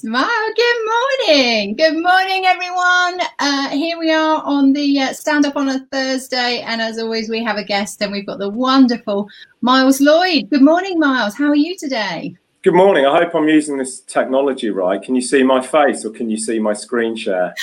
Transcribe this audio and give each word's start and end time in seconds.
Smile. 0.00 0.26
Good 0.56 0.86
morning. 0.86 1.76
Good 1.76 2.02
morning, 2.02 2.46
everyone. 2.46 3.20
Uh, 3.38 3.68
here 3.68 3.98
we 3.98 4.10
are 4.10 4.42
on 4.46 4.72
the 4.72 4.98
uh, 4.98 5.12
stand 5.12 5.44
up 5.44 5.56
on 5.56 5.68
a 5.68 5.80
Thursday. 5.92 6.62
And 6.62 6.80
as 6.80 6.98
always, 6.98 7.28
we 7.28 7.44
have 7.44 7.58
a 7.58 7.64
guest 7.64 8.00
and 8.00 8.10
we've 8.10 8.24
got 8.24 8.38
the 8.38 8.48
wonderful 8.48 9.28
Miles 9.60 10.00
Lloyd. 10.00 10.48
Good 10.48 10.62
morning, 10.62 10.98
Miles. 10.98 11.34
How 11.34 11.48
are 11.48 11.54
you 11.54 11.76
today? 11.76 12.34
Good 12.62 12.74
morning. 12.74 13.06
I 13.06 13.16
hope 13.16 13.34
I'm 13.34 13.48
using 13.48 13.78
this 13.78 14.00
technology 14.00 14.68
right. 14.68 15.00
Can 15.00 15.14
you 15.14 15.22
see 15.22 15.42
my 15.42 15.66
face 15.66 16.04
or 16.04 16.10
can 16.10 16.28
you 16.28 16.36
see 16.36 16.58
my 16.58 16.74
screen 16.74 17.16
share? 17.16 17.54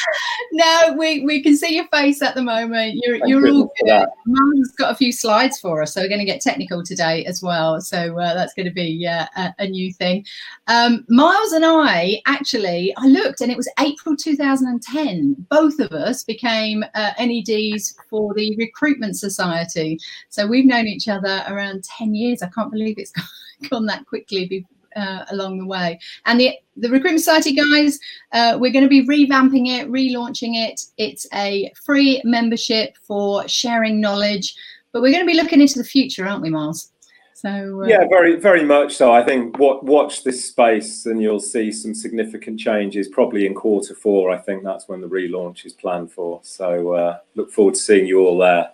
no, 0.53 0.95
we, 0.97 1.23
we 1.23 1.43
can 1.43 1.55
see 1.55 1.75
your 1.75 1.87
face 1.89 2.23
at 2.23 2.33
the 2.33 2.41
moment. 2.41 2.99
You're, 3.03 3.19
you're 3.27 3.47
all 3.47 3.71
good. 3.79 4.07
Mum's 4.25 4.71
got 4.71 4.91
a 4.91 4.95
few 4.95 5.11
slides 5.11 5.59
for 5.59 5.83
us, 5.83 5.93
so 5.93 6.01
we're 6.01 6.07
going 6.07 6.17
to 6.17 6.25
get 6.25 6.41
technical 6.41 6.81
today 6.81 7.23
as 7.25 7.43
well. 7.43 7.79
So 7.79 8.17
uh, 8.17 8.33
that's 8.33 8.55
going 8.55 8.65
to 8.65 8.73
be 8.73 9.05
uh, 9.05 9.27
a, 9.35 9.53
a, 9.59 9.67
new 9.67 9.93
thing. 9.93 10.25
Um, 10.65 11.05
Miles 11.09 11.51
and 11.51 11.63
I 11.63 12.19
actually, 12.25 12.91
I 12.97 13.05
looked 13.05 13.41
and 13.41 13.51
it 13.51 13.57
was 13.57 13.69
April 13.79 14.15
2010. 14.15 15.45
Both 15.51 15.77
of 15.77 15.91
us 15.91 16.23
became 16.23 16.83
uh, 16.95 17.11
NEDs 17.19 17.93
for 18.09 18.33
the 18.33 18.55
Recruitment 18.57 19.15
Society. 19.15 19.99
So 20.29 20.47
we've 20.47 20.65
known 20.65 20.87
each 20.87 21.07
other 21.07 21.43
around 21.47 21.83
10 21.83 22.15
years. 22.15 22.41
I 22.41 22.47
can't 22.47 22.71
believe 22.71 22.95
it's 22.97 23.11
gone 23.11 23.25
that 23.71 24.05
quickly 24.07 24.65
uh, 24.97 25.25
along 25.31 25.59
the 25.59 25.65
way. 25.65 25.99
And 26.25 26.39
the 26.39 26.57
the 26.75 26.89
Recruitment 26.89 27.19
Society 27.19 27.53
guys, 27.53 27.99
uh, 28.33 28.57
we're 28.59 28.71
going 28.71 28.83
to 28.83 28.89
be 28.89 29.07
revamping 29.07 29.67
it, 29.67 29.89
relaunching 29.89 30.55
it. 30.55 30.81
It's 30.97 31.25
a 31.33 31.71
free 31.85 32.21
membership 32.23 32.95
for 33.01 33.47
sharing 33.47 33.99
knowledge, 33.99 34.55
but 34.91 35.01
we're 35.01 35.11
going 35.11 35.25
to 35.25 35.31
be 35.31 35.37
looking 35.37 35.61
into 35.61 35.79
the 35.79 35.85
future, 35.85 36.27
aren't 36.27 36.43
we, 36.43 36.49
Miles? 36.49 36.91
So 37.33 37.83
uh, 37.83 37.87
yeah, 37.87 38.05
very 38.09 38.35
very 38.35 38.63
much 38.63 38.95
so. 38.95 39.11
I 39.11 39.23
think 39.23 39.59
what 39.59 39.83
watch 39.83 40.23
this 40.23 40.43
space 40.43 41.05
and 41.05 41.21
you'll 41.21 41.39
see 41.39 41.71
some 41.71 41.93
significant 41.93 42.59
changes 42.59 43.07
probably 43.07 43.45
in 43.45 43.53
quarter 43.53 43.93
four. 43.93 44.31
I 44.31 44.39
think 44.39 44.63
that's 44.63 44.87
when 44.87 45.01
the 45.01 45.07
relaunch 45.07 45.63
is 45.63 45.73
planned 45.73 46.11
for. 46.11 46.39
So 46.41 46.93
uh, 46.93 47.19
look 47.35 47.51
forward 47.51 47.75
to 47.75 47.79
seeing 47.79 48.07
you 48.07 48.21
all 48.21 48.39
there 48.39 48.71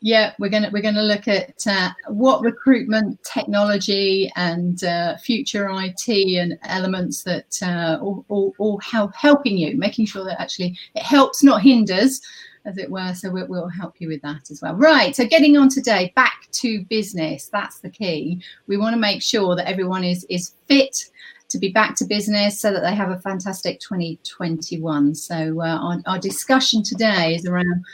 yeah 0.00 0.32
we're 0.38 0.48
gonna 0.48 0.70
we're 0.72 0.82
gonna 0.82 1.02
look 1.02 1.28
at 1.28 1.66
uh, 1.66 1.90
what 2.08 2.42
recruitment 2.42 3.18
technology 3.24 4.30
and 4.36 4.84
uh, 4.84 5.16
future 5.16 5.68
IT 5.70 6.08
and 6.08 6.58
elements 6.64 7.22
that 7.24 7.58
uh, 7.62 7.98
all, 8.00 8.24
all, 8.28 8.54
all 8.58 8.78
help 8.78 9.14
helping 9.14 9.56
you 9.56 9.76
making 9.76 10.06
sure 10.06 10.24
that 10.24 10.40
actually 10.40 10.76
it 10.94 11.02
helps 11.02 11.42
not 11.42 11.62
hinders 11.62 12.20
as 12.64 12.78
it 12.78 12.88
were. 12.88 13.12
So 13.14 13.30
we'll, 13.30 13.48
we'll 13.48 13.68
help 13.68 13.94
you 13.98 14.08
with 14.08 14.22
that 14.22 14.50
as 14.50 14.62
well. 14.62 14.74
Right 14.74 15.14
so 15.14 15.26
getting 15.26 15.56
on 15.56 15.68
today 15.68 16.12
back 16.14 16.48
to 16.52 16.84
business. 16.84 17.48
That's 17.48 17.80
the 17.80 17.90
key. 17.90 18.42
We 18.66 18.76
want 18.76 18.94
to 18.94 19.00
make 19.00 19.22
sure 19.22 19.56
that 19.56 19.68
everyone 19.68 20.04
is 20.04 20.24
is 20.30 20.54
fit 20.68 21.10
to 21.48 21.58
be 21.58 21.68
back 21.68 21.94
to 21.96 22.06
business 22.06 22.58
so 22.58 22.72
that 22.72 22.80
they 22.80 22.94
have 22.94 23.10
a 23.10 23.18
fantastic 23.18 23.78
2021 23.80 25.14
so 25.14 25.60
uh, 25.60 25.78
our, 25.82 26.02
our 26.06 26.18
discussion 26.18 26.82
today 26.82 27.34
is 27.34 27.44
around 27.44 27.84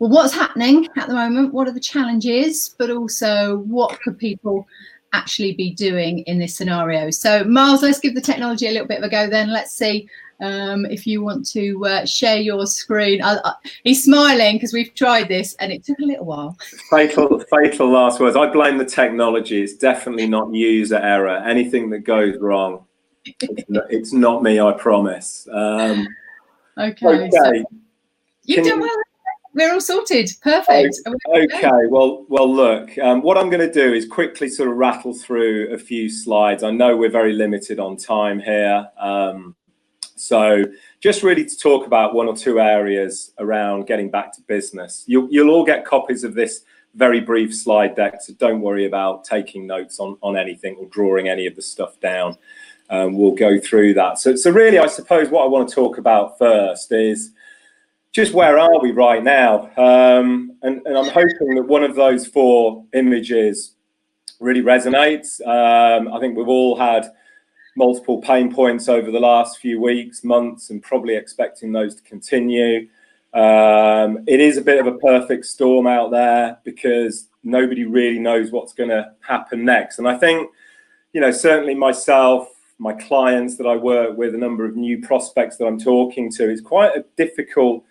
well, 0.00 0.08
what's 0.10 0.32
happening 0.32 0.88
at 0.96 1.08
the 1.08 1.14
moment? 1.14 1.52
What 1.52 1.68
are 1.68 1.72
the 1.72 1.78
challenges? 1.78 2.74
But 2.78 2.90
also, 2.90 3.58
what 3.58 4.00
could 4.00 4.18
people 4.18 4.66
actually 5.12 5.52
be 5.52 5.74
doing 5.74 6.20
in 6.20 6.38
this 6.38 6.56
scenario? 6.56 7.10
So, 7.10 7.44
Miles, 7.44 7.82
let's 7.82 8.00
give 8.00 8.14
the 8.14 8.20
technology 8.22 8.66
a 8.66 8.70
little 8.70 8.88
bit 8.88 8.98
of 8.98 9.04
a 9.04 9.10
go 9.10 9.28
then. 9.28 9.52
Let's 9.52 9.74
see 9.74 10.08
um, 10.40 10.86
if 10.86 11.06
you 11.06 11.22
want 11.22 11.46
to 11.50 11.84
uh, 11.84 12.06
share 12.06 12.38
your 12.38 12.66
screen. 12.66 13.22
I, 13.22 13.40
I, 13.44 13.52
he's 13.84 14.02
smiling 14.02 14.56
because 14.56 14.72
we've 14.72 14.94
tried 14.94 15.28
this 15.28 15.54
and 15.56 15.70
it 15.70 15.84
took 15.84 15.98
a 15.98 16.06
little 16.06 16.24
while. 16.24 16.56
Fatal, 16.88 17.38
fatal 17.50 17.90
last 17.90 18.20
words. 18.20 18.36
I 18.36 18.48
blame 18.50 18.78
the 18.78 18.86
technology. 18.86 19.62
It's 19.62 19.74
definitely 19.74 20.26
not 20.26 20.54
user 20.54 20.96
error. 20.96 21.36
Anything 21.44 21.90
that 21.90 22.04
goes 22.04 22.38
wrong, 22.38 22.86
it's 23.26 23.68
not, 23.68 23.84
it's 23.90 24.12
not 24.14 24.42
me, 24.42 24.60
I 24.60 24.72
promise. 24.72 25.46
Um, 25.52 26.08
okay. 26.78 27.06
okay. 27.06 27.30
So 27.30 27.64
you've 28.46 28.66
done 28.66 28.80
well 28.80 28.96
we're 29.54 29.72
all 29.72 29.80
sorted. 29.80 30.30
Perfect. 30.42 31.00
Okay. 31.34 31.86
Well, 31.88 32.24
well, 32.28 32.52
look. 32.52 32.96
Um, 32.98 33.22
what 33.22 33.36
I'm 33.36 33.50
going 33.50 33.66
to 33.66 33.72
do 33.72 33.92
is 33.92 34.06
quickly 34.06 34.48
sort 34.48 34.68
of 34.68 34.76
rattle 34.76 35.14
through 35.14 35.72
a 35.72 35.78
few 35.78 36.08
slides. 36.08 36.62
I 36.62 36.70
know 36.70 36.96
we're 36.96 37.10
very 37.10 37.32
limited 37.32 37.78
on 37.78 37.96
time 37.96 38.38
here, 38.40 38.88
um, 38.98 39.56
so 40.16 40.64
just 41.00 41.22
really 41.22 41.44
to 41.44 41.56
talk 41.56 41.86
about 41.86 42.14
one 42.14 42.28
or 42.28 42.36
two 42.36 42.60
areas 42.60 43.32
around 43.38 43.86
getting 43.86 44.10
back 44.10 44.32
to 44.34 44.42
business. 44.42 45.04
You'll, 45.06 45.28
you'll 45.30 45.50
all 45.50 45.64
get 45.64 45.84
copies 45.84 46.24
of 46.24 46.34
this 46.34 46.62
very 46.94 47.20
brief 47.20 47.54
slide 47.54 47.96
deck, 47.96 48.20
so 48.20 48.34
don't 48.34 48.60
worry 48.60 48.86
about 48.86 49.24
taking 49.24 49.66
notes 49.66 49.98
on 49.98 50.16
on 50.22 50.36
anything 50.36 50.76
or 50.76 50.86
drawing 50.86 51.28
any 51.28 51.46
of 51.46 51.56
the 51.56 51.62
stuff 51.62 51.98
down. 52.00 52.36
Um, 52.90 53.16
we'll 53.16 53.36
go 53.36 53.58
through 53.58 53.94
that. 53.94 54.18
So, 54.18 54.34
so 54.34 54.50
really, 54.50 54.78
I 54.78 54.86
suppose 54.86 55.28
what 55.28 55.44
I 55.44 55.46
want 55.46 55.68
to 55.68 55.74
talk 55.74 55.98
about 55.98 56.38
first 56.38 56.90
is 56.90 57.30
just 58.12 58.32
where 58.32 58.58
are 58.58 58.80
we 58.80 58.90
right 58.90 59.22
now? 59.22 59.70
Um, 59.76 60.56
and, 60.62 60.82
and, 60.84 60.98
I'm 60.98 61.08
hoping 61.08 61.54
that 61.54 61.66
one 61.66 61.84
of 61.84 61.94
those 61.94 62.26
four 62.26 62.84
images 62.92 63.76
really 64.40 64.62
resonates. 64.62 65.40
Um, 65.46 66.12
I 66.12 66.18
think 66.18 66.36
we've 66.36 66.48
all 66.48 66.76
had 66.76 67.06
multiple 67.76 68.20
pain 68.20 68.52
points 68.52 68.88
over 68.88 69.10
the 69.10 69.20
last 69.20 69.58
few 69.58 69.80
weeks, 69.80 70.24
months, 70.24 70.70
and 70.70 70.82
probably 70.82 71.14
expecting 71.14 71.72
those 71.72 71.94
to 71.94 72.02
continue. 72.02 72.88
Um, 73.32 74.24
it 74.26 74.40
is 74.40 74.56
a 74.56 74.62
bit 74.62 74.80
of 74.80 74.88
a 74.92 74.98
perfect 74.98 75.46
storm 75.46 75.86
out 75.86 76.10
there 76.10 76.58
because 76.64 77.28
nobody 77.44 77.84
really 77.84 78.18
knows 78.18 78.50
what's 78.50 78.72
going 78.72 78.90
to 78.90 79.12
happen 79.20 79.64
next. 79.64 79.98
And 79.98 80.08
I 80.08 80.18
think, 80.18 80.50
you 81.12 81.20
know, 81.20 81.30
certainly 81.30 81.76
myself, 81.76 82.48
my 82.78 82.92
clients 82.94 83.56
that 83.58 83.66
I 83.68 83.76
work 83.76 84.16
with, 84.16 84.34
a 84.34 84.38
number 84.38 84.64
of 84.64 84.74
new 84.74 85.00
prospects 85.00 85.58
that 85.58 85.66
I'm 85.66 85.78
talking 85.78 86.30
to, 86.32 86.50
it's 86.50 86.60
quite 86.60 86.96
a 86.96 87.04
difficult 87.16 87.84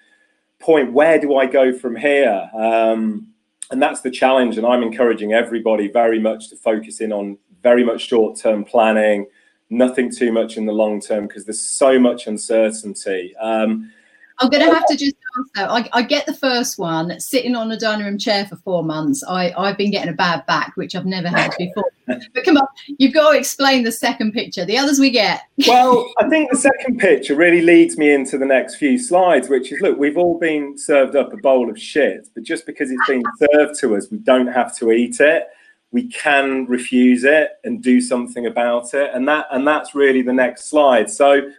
point 0.60 0.94
where 0.94 1.20
do 1.20 1.36
I 1.36 1.46
go 1.46 1.78
from 1.78 1.96
here? 1.96 2.50
Um, 2.54 3.28
and 3.72 3.82
that's 3.82 4.02
the 4.02 4.12
challenge. 4.12 4.58
And 4.58 4.66
I'm 4.66 4.84
encouraging 4.84 5.34
everybody 5.34 5.88
very 5.88 6.20
much 6.20 6.50
to 6.50 6.56
focus 6.56 7.02
in 7.02 7.12
on 7.12 7.38
very 7.62 7.84
much 7.84 8.08
short 8.08 8.38
term 8.38 8.64
planning, 8.64 9.28
nothing 9.70 10.12
too 10.12 10.32
much 10.32 10.58
in 10.58 10.66
the 10.66 10.74
long 10.74 11.02
term 11.02 11.28
because 11.28 11.46
there's 11.46 11.62
so 11.62 12.00
much 12.00 12.28
uncertainty. 12.28 13.36
Um, 13.38 13.92
I'm 14.40 14.50
going 14.50 14.66
to 14.66 14.74
have 14.74 14.86
to 14.88 14.96
just 14.96 15.16
I, 15.56 15.90
I, 15.94 16.02
get 16.02 16.26
the 16.26 16.34
first 16.34 16.80
one, 16.80 17.20
sitting 17.20 17.56
on 17.56 17.72
a 17.72 17.78
dining 17.78 18.06
room 18.06 18.18
chair 18.18 18.46
for 18.46 18.56
four 18.58 18.84
months. 18.84 19.24
I, 19.28 19.52
I've 19.58 19.78
been 19.78 19.92
getting 19.92 20.10
a 20.10 20.16
bad 20.16 20.46
back, 20.46 20.74
which 20.76 20.96
I've 20.96 21.06
never 21.06 21.28
had 21.28 21.54
before. 21.58 21.92
but 22.08 22.44
come 22.44 22.58
on, 22.58 22.68
you've 22.88 23.14
got 23.14 23.32
to 23.32 23.38
explain 23.38 23.84
the 23.84 23.92
second 23.92 24.34
picture. 24.34 24.66
The 24.66 24.78
others 24.78 25.00
we 25.00 25.10
get. 25.10 25.42
well, 25.68 26.12
I 26.18 26.28
think 26.30 26.52
the 26.52 26.58
second 26.58 27.00
picture 27.00 27.36
really 27.36 27.62
leads 27.62 27.98
me 27.98 28.14
into 28.14 28.38
the 28.38 28.46
next 28.46 28.76
few 28.76 28.98
slides, 28.98 29.50
which 29.50 29.72
is 29.72 29.80
look, 29.82 29.98
we've 29.98 30.18
all 30.18 30.40
been 30.40 30.78
served 30.78 31.16
up 31.16 31.34
a 31.34 31.38
bowl 31.38 31.70
of 31.70 31.80
shit, 31.80 32.28
but 32.34 32.44
just 32.44 32.66
because 32.66 32.92
it's 32.92 33.08
been 33.08 33.24
served 33.54 33.80
to 33.80 33.96
us, 33.96 34.10
we 34.12 34.18
don't 34.18 34.48
have 34.48 34.76
to 34.78 34.92
eat 34.92 35.20
it. 35.20 35.48
We 35.92 36.08
can 36.10 36.66
refuse 36.66 37.24
it 37.24 37.52
and 37.64 37.82
do 37.82 38.00
something 38.00 38.46
about 38.46 38.94
it, 38.94 39.12
and 39.14 39.28
that 39.28 39.48
and 39.52 39.68
that's 39.68 39.96
really 39.96 40.22
the 40.22 40.34
next 40.34 40.70
slide. 40.70 41.10
So 41.10 41.50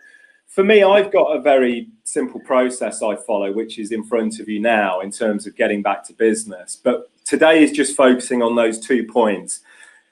for 0.51 0.65
me, 0.65 0.83
I've 0.83 1.13
got 1.13 1.37
a 1.37 1.41
very 1.41 1.89
simple 2.03 2.41
process 2.41 3.03
I 3.03 3.15
follow, 3.15 3.53
which 3.53 3.79
is 3.79 3.93
in 3.93 4.03
front 4.03 4.41
of 4.41 4.49
you 4.49 4.61
now 4.61 4.99
in 4.99 5.13
terms 5.13 5.47
of 5.47 5.55
getting 5.55 5.81
back 5.81 6.03
to 6.07 6.13
business. 6.13 6.77
But 6.83 7.09
today 7.25 7.63
is 7.63 7.71
just 7.71 7.97
focusing 7.97 8.43
on 8.43 8.57
those 8.57 8.81
two 8.81 9.07
points, 9.07 9.61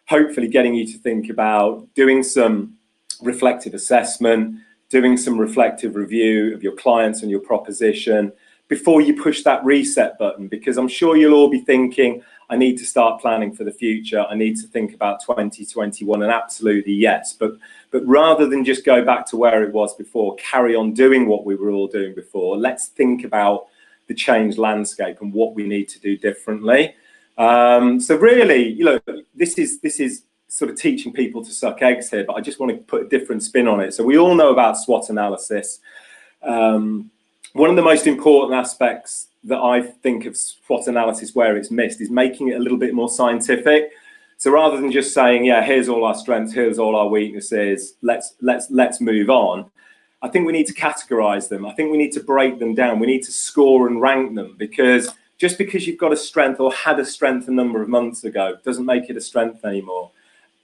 hopefully 0.07 0.47
getting 0.47 0.75
you 0.75 0.87
to 0.87 0.97
think 0.99 1.29
about 1.29 1.93
doing 1.95 2.23
some 2.23 2.79
reflective 3.21 3.75
assessment, 3.75 4.61
doing 4.91 5.17
some 5.17 5.37
reflective 5.39 5.97
review 5.97 6.55
of 6.55 6.63
your 6.63 6.77
clients 6.77 7.23
and 7.23 7.33
your 7.33 7.41
proposition 7.41 8.33
before 8.69 9.01
you 9.01 9.21
push 9.21 9.43
that 9.43 9.65
reset 9.65 10.17
button. 10.21 10.47
Because 10.47 10.77
I'm 10.77 10.87
sure 10.87 11.17
you'll 11.17 11.35
all 11.35 11.51
be 11.51 11.63
thinking, 11.63 12.23
I 12.51 12.57
need 12.57 12.79
to 12.79 12.87
start 12.87 13.21
planning 13.21 13.55
for 13.55 13.65
the 13.65 13.73
future. 13.73 14.25
I 14.29 14.35
need 14.35 14.57
to 14.57 14.67
think 14.67 14.95
about 14.95 15.21
2021. 15.21 16.23
And 16.23 16.33
absolutely, 16.33 16.95
yes. 16.95 17.35
But 17.35 17.53
but 17.91 18.07
rather 18.07 18.47
than 18.47 18.65
just 18.65 18.85
go 18.85 19.05
back 19.05 19.27
to 19.27 19.37
where 19.37 19.63
it 19.63 19.73
was 19.73 19.95
before, 19.95 20.37
carry 20.37 20.75
on 20.75 20.93
doing 20.93 21.27
what 21.27 21.45
we 21.45 21.55
were 21.55 21.71
all 21.71 21.87
doing 21.87 22.15
before. 22.15 22.57
Let's 22.57 22.89
think 22.89 23.25
about 23.25 23.67
the 24.07 24.15
changed 24.15 24.59
landscape 24.59 25.19
and 25.21 25.33
what 25.33 25.55
we 25.55 25.67
need 25.67 25.89
to 25.91 26.01
do 26.01 26.17
differently. 26.17 26.95
Um, 27.37 28.01
so 28.01 28.17
really, 28.17 28.69
you 28.69 28.85
know, 28.85 29.01
this 29.35 29.59
is 29.59 29.81
this 29.81 30.01
is 30.01 30.23
sort 30.49 30.71
of 30.71 30.77
teaching 30.77 31.13
people 31.13 31.45
to 31.45 31.53
suck 31.53 31.83
eggs 31.83 32.11
here, 32.11 32.25
but 32.25 32.35
I 32.35 32.41
just 32.41 32.59
want 32.59 32.73
to 32.73 32.79
put 32.79 33.03
a 33.03 33.09
different 33.09 33.43
spin 33.43 33.69
on 33.69 33.81
it. 33.81 33.93
So 33.93 34.03
we 34.03 34.19
all 34.19 34.35
know 34.35 34.51
about 34.51 34.79
SWOT 34.79 35.11
analysis. 35.11 35.81
Um, 36.43 37.11
one 37.53 37.71
of 37.71 37.77
the 37.77 37.83
most 37.83 38.07
important 38.07 38.59
aspects 38.59 39.29
that 39.45 39.59
I 39.59 39.81
think 39.83 40.27
of 40.27 40.37
SWOT 40.37 40.87
analysis 40.89 41.35
where 41.35 41.57
it's 41.57 41.71
missed 41.71 42.01
is 42.01 42.11
making 42.11 42.49
it 42.49 42.57
a 42.57 42.59
little 42.59 42.79
bit 42.79 42.95
more 42.95 43.09
scientific. 43.09 43.93
So 44.37 44.51
rather 44.51 44.81
than 44.81 44.93
just 44.93 45.15
saying, 45.15 45.45
"Yeah, 45.45 45.65
here's 45.65 45.89
all 45.89 46.05
our 46.05 46.15
strengths, 46.15 46.53
here's 46.53 46.79
all 46.79 46.97
our 46.97 47.09
weaknesses, 47.09 47.95
let's 48.03 48.35
let's 48.41 48.71
let's 48.71 49.01
move 49.01 49.31
on," 49.31 49.71
I 50.23 50.29
think 50.29 50.47
we 50.47 50.53
need 50.53 50.67
to 50.67 50.75
categorize 50.75 51.49
them. 51.49 51.65
I 51.65 51.73
think 51.73 51.91
we 51.91 51.99
need 51.99 52.13
to 52.13 52.21
break 52.23 52.59
them 52.59 52.75
down. 52.75 52.99
We 52.99 53.07
need 53.07 53.23
to 53.25 53.33
score 53.33 53.87
and 53.87 54.01
rank 54.01 54.35
them 54.35 54.57
because 54.59 55.15
just 55.39 55.57
because 55.57 55.87
you've 55.87 55.99
got 55.99 56.13
a 56.13 56.17
strength 56.17 56.59
or 56.61 56.73
had 56.73 56.99
a 56.99 57.05
strength 57.05 57.47
a 57.49 57.53
number 57.53 57.81
of 57.81 57.89
months 57.89 58.25
ago 58.25 58.57
doesn't 58.65 58.85
make 58.85 59.09
it 59.09 59.17
a 59.17 59.21
strength 59.21 59.65
anymore. 59.65 60.11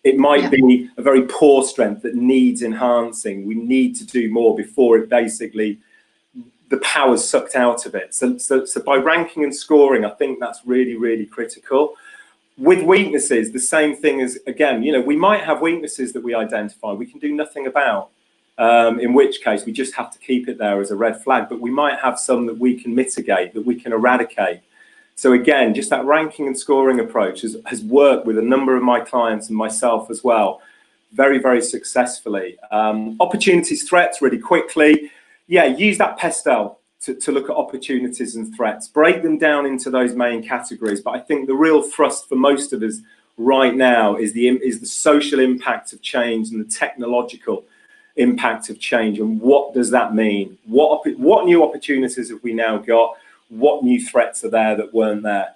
It 0.02 0.18
might 0.18 0.42
yeah. 0.42 0.50
be 0.50 0.90
a 0.96 1.02
very 1.02 1.22
poor 1.22 1.62
strength 1.64 2.02
that 2.02 2.16
needs 2.16 2.62
enhancing. 2.62 3.46
We 3.46 3.54
need 3.54 3.94
to 3.96 4.06
do 4.06 4.30
more 4.30 4.54
before 4.54 4.98
it 4.98 5.08
basically 5.08 5.78
the 6.74 6.80
power's 6.80 7.24
sucked 7.32 7.54
out 7.54 7.86
of 7.86 7.94
it. 7.94 8.08
So, 8.18 8.36
so, 8.38 8.64
so 8.64 8.82
by 8.82 8.96
ranking 8.96 9.44
and 9.44 9.54
scoring, 9.54 10.04
I 10.04 10.10
think 10.10 10.40
that's 10.40 10.60
really, 10.66 10.96
really 10.96 11.26
critical. 11.36 11.94
With 12.58 12.82
weaknesses, 12.82 13.52
the 13.52 13.60
same 13.76 13.92
thing 13.96 14.20
as 14.20 14.38
again, 14.46 14.82
you 14.82 14.92
know, 14.92 15.00
we 15.00 15.16
might 15.28 15.42
have 15.44 15.60
weaknesses 15.60 16.12
that 16.14 16.22
we 16.28 16.34
identify 16.34 16.92
we 16.92 17.06
can 17.06 17.20
do 17.20 17.32
nothing 17.32 17.66
about. 17.66 18.10
Um, 18.56 19.00
in 19.00 19.12
which 19.14 19.42
case 19.42 19.64
we 19.66 19.72
just 19.72 19.94
have 19.94 20.12
to 20.12 20.18
keep 20.20 20.48
it 20.48 20.58
there 20.58 20.80
as 20.80 20.92
a 20.92 20.96
red 21.06 21.20
flag. 21.24 21.48
But 21.48 21.58
we 21.60 21.72
might 21.82 21.98
have 21.98 22.16
some 22.20 22.46
that 22.46 22.56
we 22.56 22.80
can 22.80 22.94
mitigate, 22.94 23.52
that 23.54 23.66
we 23.66 23.74
can 23.74 23.92
eradicate. 23.92 24.60
So 25.16 25.32
again, 25.32 25.74
just 25.74 25.90
that 25.90 26.04
ranking 26.04 26.46
and 26.46 26.56
scoring 26.56 27.00
approach 27.00 27.40
has, 27.42 27.56
has 27.66 27.82
worked 27.82 28.26
with 28.26 28.38
a 28.38 28.42
number 28.54 28.76
of 28.76 28.84
my 28.84 29.00
clients 29.00 29.48
and 29.48 29.56
myself 29.56 30.08
as 30.08 30.22
well, 30.22 30.62
very, 31.12 31.38
very 31.38 31.62
successfully. 31.62 32.56
Um, 32.70 33.16
opportunities, 33.18 33.88
threats, 33.88 34.22
really 34.22 34.38
quickly. 34.38 35.10
Yeah, 35.46 35.64
use 35.64 35.98
that 35.98 36.18
pestel 36.18 36.76
to, 37.02 37.14
to 37.14 37.32
look 37.32 37.50
at 37.50 37.56
opportunities 37.56 38.36
and 38.36 38.54
threats. 38.56 38.88
Break 38.88 39.22
them 39.22 39.38
down 39.38 39.66
into 39.66 39.90
those 39.90 40.14
main 40.14 40.42
categories. 40.42 41.00
But 41.00 41.16
I 41.16 41.20
think 41.20 41.46
the 41.46 41.54
real 41.54 41.82
thrust 41.82 42.28
for 42.28 42.36
most 42.36 42.72
of 42.72 42.82
us 42.82 43.00
right 43.36 43.74
now 43.74 44.16
is 44.16 44.32
the 44.32 44.48
is 44.48 44.80
the 44.80 44.86
social 44.86 45.40
impact 45.40 45.92
of 45.92 46.00
change 46.02 46.50
and 46.50 46.64
the 46.64 46.70
technological 46.70 47.64
impact 48.16 48.70
of 48.70 48.78
change 48.78 49.18
and 49.18 49.40
what 49.40 49.74
does 49.74 49.90
that 49.90 50.14
mean 50.14 50.56
what 50.66 51.04
what 51.18 51.44
new 51.44 51.64
opportunities 51.64 52.30
have 52.30 52.40
we 52.44 52.54
now 52.54 52.76
got 52.76 53.16
what 53.48 53.82
new 53.82 54.00
threats 54.00 54.44
are 54.44 54.50
there 54.50 54.76
that 54.76 54.94
weren't 54.94 55.24
there 55.24 55.52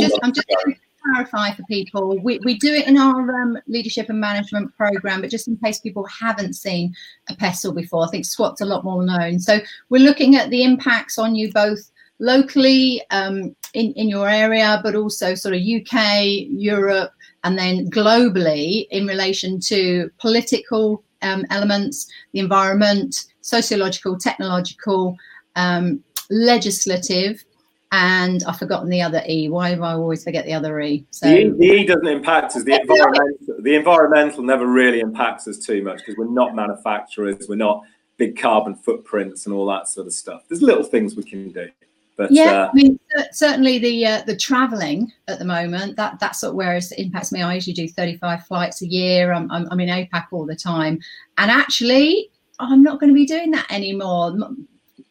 just, 0.00 0.18
i'm 0.24 0.32
just 0.32 0.48
to 0.48 0.74
clarify 1.02 1.52
for 1.52 1.62
people 1.64 2.18
we, 2.22 2.38
we 2.44 2.58
do 2.58 2.72
it 2.72 2.86
in 2.86 2.98
our 2.98 3.42
um, 3.42 3.58
leadership 3.66 4.08
and 4.08 4.20
management 4.20 4.74
program 4.76 5.20
but 5.20 5.30
just 5.30 5.48
in 5.48 5.56
case 5.56 5.80
people 5.80 6.06
haven't 6.06 6.54
seen 6.54 6.94
a 7.28 7.36
pestle 7.36 7.72
before 7.72 8.04
i 8.04 8.08
think 8.08 8.24
SWOT's 8.24 8.60
a 8.60 8.66
lot 8.66 8.84
more 8.84 9.02
known. 9.02 9.38
So 9.38 9.58
we're 9.88 10.02
looking 10.02 10.36
at 10.36 10.50
the 10.50 10.64
impacts 10.64 11.18
on 11.18 11.34
you 11.34 11.52
both 11.52 11.90
locally 12.18 13.02
um, 13.10 13.54
in, 13.74 13.92
in 13.92 14.08
your 14.08 14.28
area 14.28 14.80
but 14.82 14.94
also 14.94 15.34
sort 15.34 15.54
of 15.54 15.60
uk 15.60 15.92
europe 16.22 17.12
and 17.44 17.56
then 17.56 17.88
globally 17.90 18.86
in 18.90 19.06
relation 19.06 19.60
to 19.60 20.10
political 20.18 21.04
um, 21.22 21.44
elements 21.50 22.06
the 22.32 22.40
environment, 22.40 23.26
sociological, 23.40 24.18
technological, 24.18 25.16
um, 25.56 26.02
legislative, 26.30 27.44
and 27.92 28.44
I've 28.44 28.58
forgotten 28.58 28.88
the 28.90 29.00
other 29.00 29.22
E. 29.28 29.48
Why 29.48 29.74
do 29.74 29.82
I 29.82 29.92
always 29.92 30.22
forget 30.22 30.44
the 30.44 30.52
other 30.52 30.80
E? 30.80 31.06
So 31.10 31.28
the 31.28 31.38
E, 31.38 31.50
the 31.50 31.64
e 31.64 31.86
doesn't 31.86 32.06
impact 32.06 32.56
us. 32.56 32.64
The 32.64 32.80
environmental, 32.80 33.62
the 33.62 33.74
environmental 33.74 34.42
never 34.42 34.66
really 34.66 35.00
impacts 35.00 35.48
us 35.48 35.58
too 35.58 35.82
much 35.82 35.98
because 35.98 36.16
we're 36.16 36.30
not 36.30 36.54
manufacturers. 36.54 37.46
We're 37.48 37.56
not 37.56 37.82
big 38.18 38.38
carbon 38.38 38.74
footprints 38.74 39.46
and 39.46 39.54
all 39.54 39.66
that 39.66 39.88
sort 39.88 40.06
of 40.06 40.12
stuff. 40.12 40.42
There's 40.48 40.60
little 40.60 40.84
things 40.84 41.16
we 41.16 41.22
can 41.22 41.50
do. 41.50 41.68
But, 42.16 42.32
yeah, 42.32 42.64
uh, 42.64 42.70
I 42.72 42.74
mean, 42.74 42.98
certainly 43.30 43.78
the 43.78 44.04
uh, 44.04 44.22
the 44.22 44.36
travelling 44.36 45.12
at 45.28 45.38
the 45.38 45.44
moment 45.44 45.94
that 45.96 46.18
that's 46.18 46.40
sort 46.40 46.50
of 46.50 46.56
where 46.56 46.76
it 46.76 46.84
impacts 46.98 47.30
me. 47.30 47.42
I 47.42 47.54
usually 47.54 47.74
do 47.74 47.88
35 47.88 48.44
flights 48.44 48.82
a 48.82 48.86
year. 48.86 49.32
I'm, 49.32 49.48
I'm, 49.52 49.68
I'm 49.70 49.78
in 49.78 49.88
APAC 49.88 50.26
all 50.32 50.44
the 50.44 50.56
time, 50.56 50.98
and 51.38 51.50
actually, 51.50 52.28
I'm 52.58 52.82
not 52.82 52.98
going 52.98 53.10
to 53.10 53.14
be 53.14 53.24
doing 53.24 53.52
that 53.52 53.70
anymore. 53.70 54.36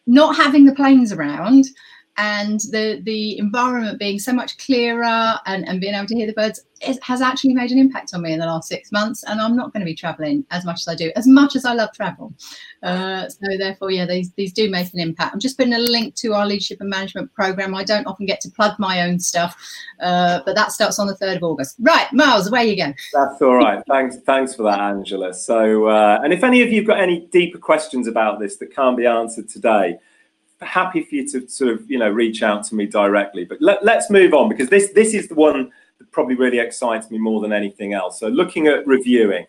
Not 0.06 0.36
having 0.36 0.66
the 0.66 0.76
planes 0.76 1.14
around 1.14 1.66
and 2.18 2.60
the 2.72 3.00
the 3.04 3.38
environment 3.38 4.00
being 4.00 4.18
so 4.18 4.34
much 4.34 4.58
clearer 4.58 5.40
and, 5.46 5.68
and 5.68 5.80
being 5.80 5.94
able 5.94 6.08
to 6.08 6.16
hear 6.16 6.26
the 6.26 6.34
birds 6.34 6.64
has 7.02 7.22
actually 7.22 7.56
made 7.56 7.72
an 7.72 7.80
impact 7.80 8.14
on 8.14 8.22
me 8.22 8.32
in 8.32 8.40
the 8.40 8.46
last 8.46 8.68
six 8.68 8.92
months. 8.92 9.24
And 9.24 9.40
i'm 9.40 9.56
not 9.56 9.72
going 9.72 9.82
to 9.82 9.86
be 9.86 9.96
traveling 9.96 10.46
as 10.52 10.66
much 10.66 10.82
as 10.82 10.88
i 10.88 10.96
do 10.96 11.12
as 11.16 11.28
much 11.28 11.56
as 11.56 11.66
i 11.66 11.74
love 11.74 11.92
travel. 11.94 12.34
Uh, 12.82 13.30
so 13.30 13.58
therefore 13.58 13.92
yeah 13.92 14.06
these 14.06 14.32
these 14.34 14.52
do 14.52 14.70
make 14.70 14.92
an 14.94 15.00
impact. 15.00 15.34
I'm 15.34 15.40
just 15.40 15.58
putting 15.58 15.74
a 15.74 15.80
link 15.80 16.16
to 16.16 16.34
our 16.34 16.46
leadership 16.46 16.82
and 16.82 16.90
management 16.90 17.34
program. 17.34 17.76
I 17.76 17.84
don't 17.84 18.08
often 18.08 18.26
get 18.26 18.42
to 18.42 18.50
plug 18.50 18.78
my 18.80 19.04
own 19.04 19.20
stuff 19.20 19.56
uh, 20.02 20.42
but 20.46 20.56
that 20.56 20.72
starts 20.72 20.98
on 21.00 21.08
the 21.08 21.16
3rd 21.16 21.38
of 21.38 21.44
august. 21.44 21.76
Right 21.80 22.12
miles 22.14 22.48
away 22.48 22.70
you 22.70 22.78
go. 22.78 22.94
That's 23.14 23.42
all 23.42 23.56
right. 23.56 23.84
Thanks 23.88 24.18
thanks 24.26 24.56
for 24.56 24.64
that 24.64 24.80
angela. 24.80 25.34
So 25.34 25.88
uh, 25.88 26.20
and 26.24 26.34
if 26.34 26.44
any 26.44 26.64
of 26.64 26.72
you've 26.72 26.88
got 26.88 27.00
any 27.00 27.28
deeper 27.32 27.60
questions 27.60 28.08
about 28.08 28.40
this 28.40 28.58
that 28.58 28.74
can't 28.76 28.98
be 28.98 29.06
answered 29.06 29.50
today 29.50 30.00
happy 30.62 31.04
for 31.04 31.16
you 31.16 31.28
to 31.30 31.48
sort 31.48 31.72
of 31.72 31.90
you 31.90 32.00
know 32.00 32.10
reach 32.10 32.44
out 32.44 32.64
to 32.66 32.76
me 32.76 32.86
directly. 32.86 33.46
But 33.46 33.62
let, 33.62 33.84
let's 33.84 34.10
move 34.10 34.34
on 34.34 34.50
because 34.50 34.70
this 34.70 34.92
this 34.94 35.14
is 35.14 35.28
the 35.28 35.36
one 35.36 35.72
that 36.00 36.12
probably 36.12 36.36
really 36.36 36.60
excites 36.60 37.12
me 37.12 37.18
more 37.18 37.42
than 37.42 37.54
anything 37.54 37.94
else. 37.94 38.20
So 38.20 38.28
looking 38.28 38.68
at 38.68 38.86
reviewing, 38.88 39.46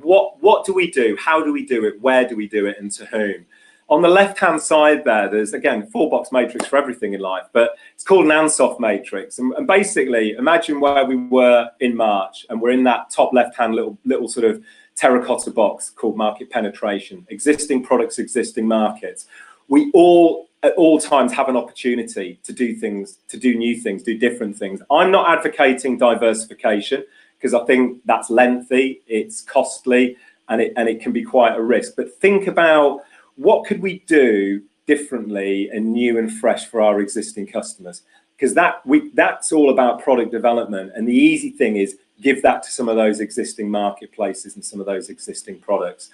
what 0.00 0.42
what 0.42 0.64
do 0.64 0.72
we 0.74 0.90
do? 0.90 1.16
How 1.18 1.42
do 1.42 1.52
we 1.52 1.64
do 1.64 1.84
it? 1.84 2.00
Where 2.00 2.26
do 2.26 2.36
we 2.36 2.48
do 2.48 2.66
it? 2.66 2.76
And 2.78 2.90
to 2.92 3.06
whom? 3.06 3.46
On 3.90 4.00
the 4.00 4.08
left 4.08 4.38
hand 4.38 4.62
side 4.62 5.04
there, 5.04 5.28
there's 5.28 5.52
again 5.52 5.86
four 5.88 6.08
box 6.08 6.32
matrix 6.32 6.66
for 6.66 6.76
everything 6.76 7.12
in 7.12 7.20
life, 7.20 7.46
but 7.52 7.72
it's 7.94 8.04
called 8.04 8.24
an 8.24 8.30
Ansoff 8.30 8.80
matrix. 8.80 9.38
And, 9.38 9.52
and 9.54 9.66
basically, 9.66 10.32
imagine 10.32 10.80
where 10.80 11.04
we 11.04 11.16
were 11.16 11.68
in 11.80 11.94
March, 11.94 12.46
and 12.48 12.60
we're 12.60 12.70
in 12.70 12.84
that 12.84 13.10
top 13.10 13.32
left 13.34 13.56
hand 13.56 13.74
little 13.74 13.98
little 14.04 14.28
sort 14.28 14.46
of 14.46 14.62
terracotta 14.96 15.50
box 15.50 15.90
called 15.90 16.16
market 16.16 16.48
penetration, 16.48 17.26
existing 17.28 17.82
products, 17.82 18.18
existing 18.18 18.66
markets 18.66 19.26
we 19.68 19.90
all 19.92 20.48
at 20.62 20.72
all 20.74 20.98
times 20.98 21.32
have 21.32 21.48
an 21.48 21.56
opportunity 21.56 22.38
to 22.42 22.52
do 22.52 22.74
things, 22.74 23.18
to 23.28 23.36
do 23.36 23.54
new 23.54 23.76
things, 23.76 24.02
do 24.02 24.16
different 24.16 24.56
things. 24.56 24.80
I'm 24.90 25.10
not 25.10 25.28
advocating 25.36 25.98
diversification 25.98 27.04
because 27.36 27.52
I 27.52 27.64
think 27.66 28.00
that's 28.06 28.30
lengthy, 28.30 29.02
it's 29.06 29.42
costly, 29.42 30.16
and 30.48 30.60
it 30.60 30.72
and 30.76 30.88
it 30.88 31.00
can 31.00 31.12
be 31.12 31.22
quite 31.22 31.56
a 31.56 31.62
risk. 31.62 31.94
But 31.96 32.14
think 32.20 32.46
about 32.46 33.00
what 33.36 33.66
could 33.66 33.82
we 33.82 34.00
do 34.06 34.62
differently 34.86 35.68
and 35.70 35.92
new 35.92 36.18
and 36.18 36.32
fresh 36.32 36.66
for 36.66 36.80
our 36.80 37.00
existing 37.00 37.46
customers 37.46 38.02
because 38.36 38.54
that 38.54 38.84
we 38.86 39.08
that's 39.10 39.52
all 39.52 39.70
about 39.70 40.02
product 40.02 40.30
development 40.30 40.92
and 40.94 41.08
the 41.08 41.14
easy 41.14 41.50
thing 41.50 41.76
is 41.76 41.96
give 42.20 42.42
that 42.42 42.62
to 42.62 42.70
some 42.70 42.88
of 42.88 42.96
those 42.96 43.20
existing 43.20 43.70
marketplaces 43.70 44.54
and 44.54 44.64
some 44.64 44.80
of 44.80 44.86
those 44.86 45.08
existing 45.08 45.58
products 45.58 46.10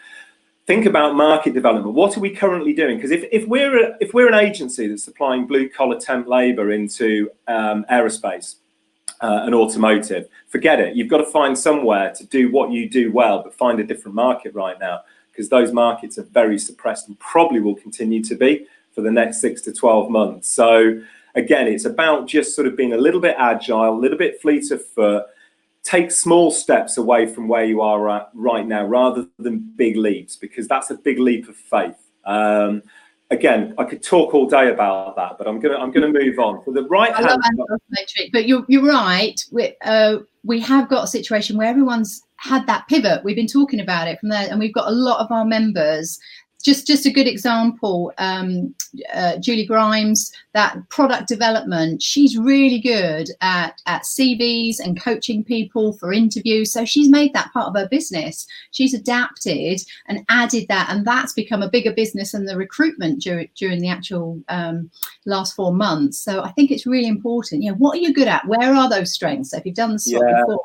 think 0.71 0.87
about 0.87 1.17
market 1.17 1.53
development. 1.53 1.97
What 1.97 2.17
are 2.17 2.21
we 2.21 2.31
currently 2.31 2.73
doing? 2.73 2.95
Because 2.97 3.11
if, 3.11 3.25
if 3.33 3.45
we're 3.49 3.87
a, 3.87 3.97
if 4.01 4.15
we're 4.15 4.29
an 4.29 4.35
agency 4.35 4.87
that's 4.87 5.03
supplying 5.03 5.45
blue 5.45 5.69
collar 5.69 5.99
temp 5.99 6.29
labour 6.29 6.71
into 6.71 7.29
um, 7.49 7.85
aerospace 7.91 8.55
uh, 9.21 9.41
and 9.47 9.53
automotive, 9.53 10.29
forget 10.47 10.79
it. 10.79 10.95
You've 10.95 11.09
got 11.09 11.19
to 11.19 11.27
find 11.27 11.59
somewhere 11.59 12.15
to 12.15 12.25
do 12.25 12.53
what 12.53 12.71
you 12.71 12.89
do 12.89 13.11
well, 13.11 13.43
but 13.43 13.53
find 13.53 13.81
a 13.81 13.85
different 13.85 14.15
market 14.15 14.55
right 14.55 14.79
now 14.79 15.01
because 15.33 15.49
those 15.49 15.73
markets 15.73 16.19
are 16.19 16.29
very 16.41 16.57
suppressed 16.57 17.09
and 17.09 17.19
probably 17.19 17.59
will 17.59 17.75
continue 17.75 18.23
to 18.23 18.37
be 18.37 18.65
for 18.95 19.01
the 19.01 19.11
next 19.11 19.41
six 19.41 19.63
to 19.63 19.73
twelve 19.73 20.09
months. 20.09 20.49
So 20.49 21.03
again, 21.35 21.67
it's 21.67 21.85
about 21.85 22.29
just 22.29 22.55
sort 22.55 22.69
of 22.69 22.77
being 22.77 22.93
a 22.93 22.97
little 23.07 23.21
bit 23.21 23.35
agile, 23.41 23.93
a 23.93 24.01
little 24.05 24.19
bit 24.19 24.41
fleet 24.41 24.71
of 24.71 24.87
foot 24.87 25.25
take 25.91 26.11
small 26.11 26.51
steps 26.51 26.97
away 26.97 27.27
from 27.27 27.49
where 27.49 27.65
you 27.65 27.81
are 27.81 28.29
right 28.35 28.67
now 28.67 28.87
rather 28.87 29.27
than 29.39 29.59
big 29.77 29.97
leaps 29.97 30.37
because 30.37 30.69
that's 30.69 30.91
a 30.91 30.95
big 30.95 31.19
leap 31.19 31.49
of 31.49 31.57
faith. 31.57 31.97
Um, 32.25 32.83
again 33.33 33.75
i 33.79 33.85
could 33.85 34.03
talk 34.03 34.35
all 34.35 34.49
day 34.49 34.71
about 34.71 35.15
that 35.15 35.39
but 35.39 35.47
i'm 35.47 35.61
gonna 35.61 35.77
i'm 35.77 35.93
gonna 35.93 36.09
move 36.09 36.39
on. 36.39 36.63
For 36.65 36.73
the 36.73 36.83
right 36.89 37.13
I 37.13 37.23
hand 37.23 37.41
but 38.33 38.47
you're, 38.47 38.65
you're 38.69 38.85
right. 38.85 39.41
We, 39.53 39.75
uh, 39.83 40.19
we 40.45 40.61
have 40.61 40.89
got 40.89 41.05
a 41.05 41.07
situation 41.07 41.57
where 41.57 41.69
everyone's 41.69 42.23
had 42.37 42.67
that 42.67 42.89
pivot. 42.89 43.23
We've 43.23 43.37
been 43.37 43.47
talking 43.47 43.81
about 43.81 44.09
it 44.09 44.19
from 44.19 44.31
there 44.31 44.49
and 44.51 44.59
we've 44.59 44.75
got 44.75 44.89
a 44.89 44.93
lot 44.93 45.21
of 45.21 45.31
our 45.31 45.45
members 45.45 46.19
just 46.63 46.87
just 46.87 47.07
a 47.07 47.11
good 47.11 47.27
example 47.27 48.13
um, 48.19 48.75
uh, 49.15 49.37
julie 49.39 49.67
grimes 49.67 50.33
that 50.53 50.77
product 50.89 51.29
development 51.29 52.03
she's 52.03 52.37
really 52.37 52.81
good 52.81 53.29
at 53.41 53.81
at 53.87 54.03
cvs 54.03 54.81
and 54.81 55.01
coaching 55.01 55.45
people 55.45 55.93
for 55.95 56.13
interviews. 56.13 56.73
So 56.73 56.85
she's 56.85 57.09
made 57.09 57.33
that 57.33 57.53
part 57.53 57.69
of 57.69 57.77
her 57.77 57.89
business. 57.89 58.47
She's 58.71 58.95
adapted 58.95 59.81
and 60.09 60.25
added 60.29 60.67
that 60.69 60.89
and 60.91 61.05
that's 61.05 61.33
become 61.33 61.63
a 61.63 61.71
bigger 61.71 61.93
business 61.93 62.33
than 62.33 62.45
the 62.45 62.57
recruitment 62.57 63.23
during, 63.23 63.49
during 63.57 63.81
the 63.81 63.89
actual 63.89 64.41
um, 64.49 64.91
last 65.27 65.55
four 65.55 65.73
months. 65.73 66.19
So 66.19 66.43
i 66.43 66.51
think 66.53 66.71
it's 66.71 66.87
really 66.87 67.09
important. 67.09 67.63
You 67.63 67.71
know 67.71 67.77
what 67.77 67.97
are 67.97 68.01
you 68.01 68.13
good 68.13 68.29
at? 68.29 68.47
Where 68.47 68.75
are 68.75 68.89
those 68.89 69.13
strengths? 69.13 69.51
So 69.51 69.59
if 69.59 69.67
you've 69.67 69.75
done 69.75 69.93
the 69.93 70.03
yeah. 70.05 70.43
before 70.43 70.65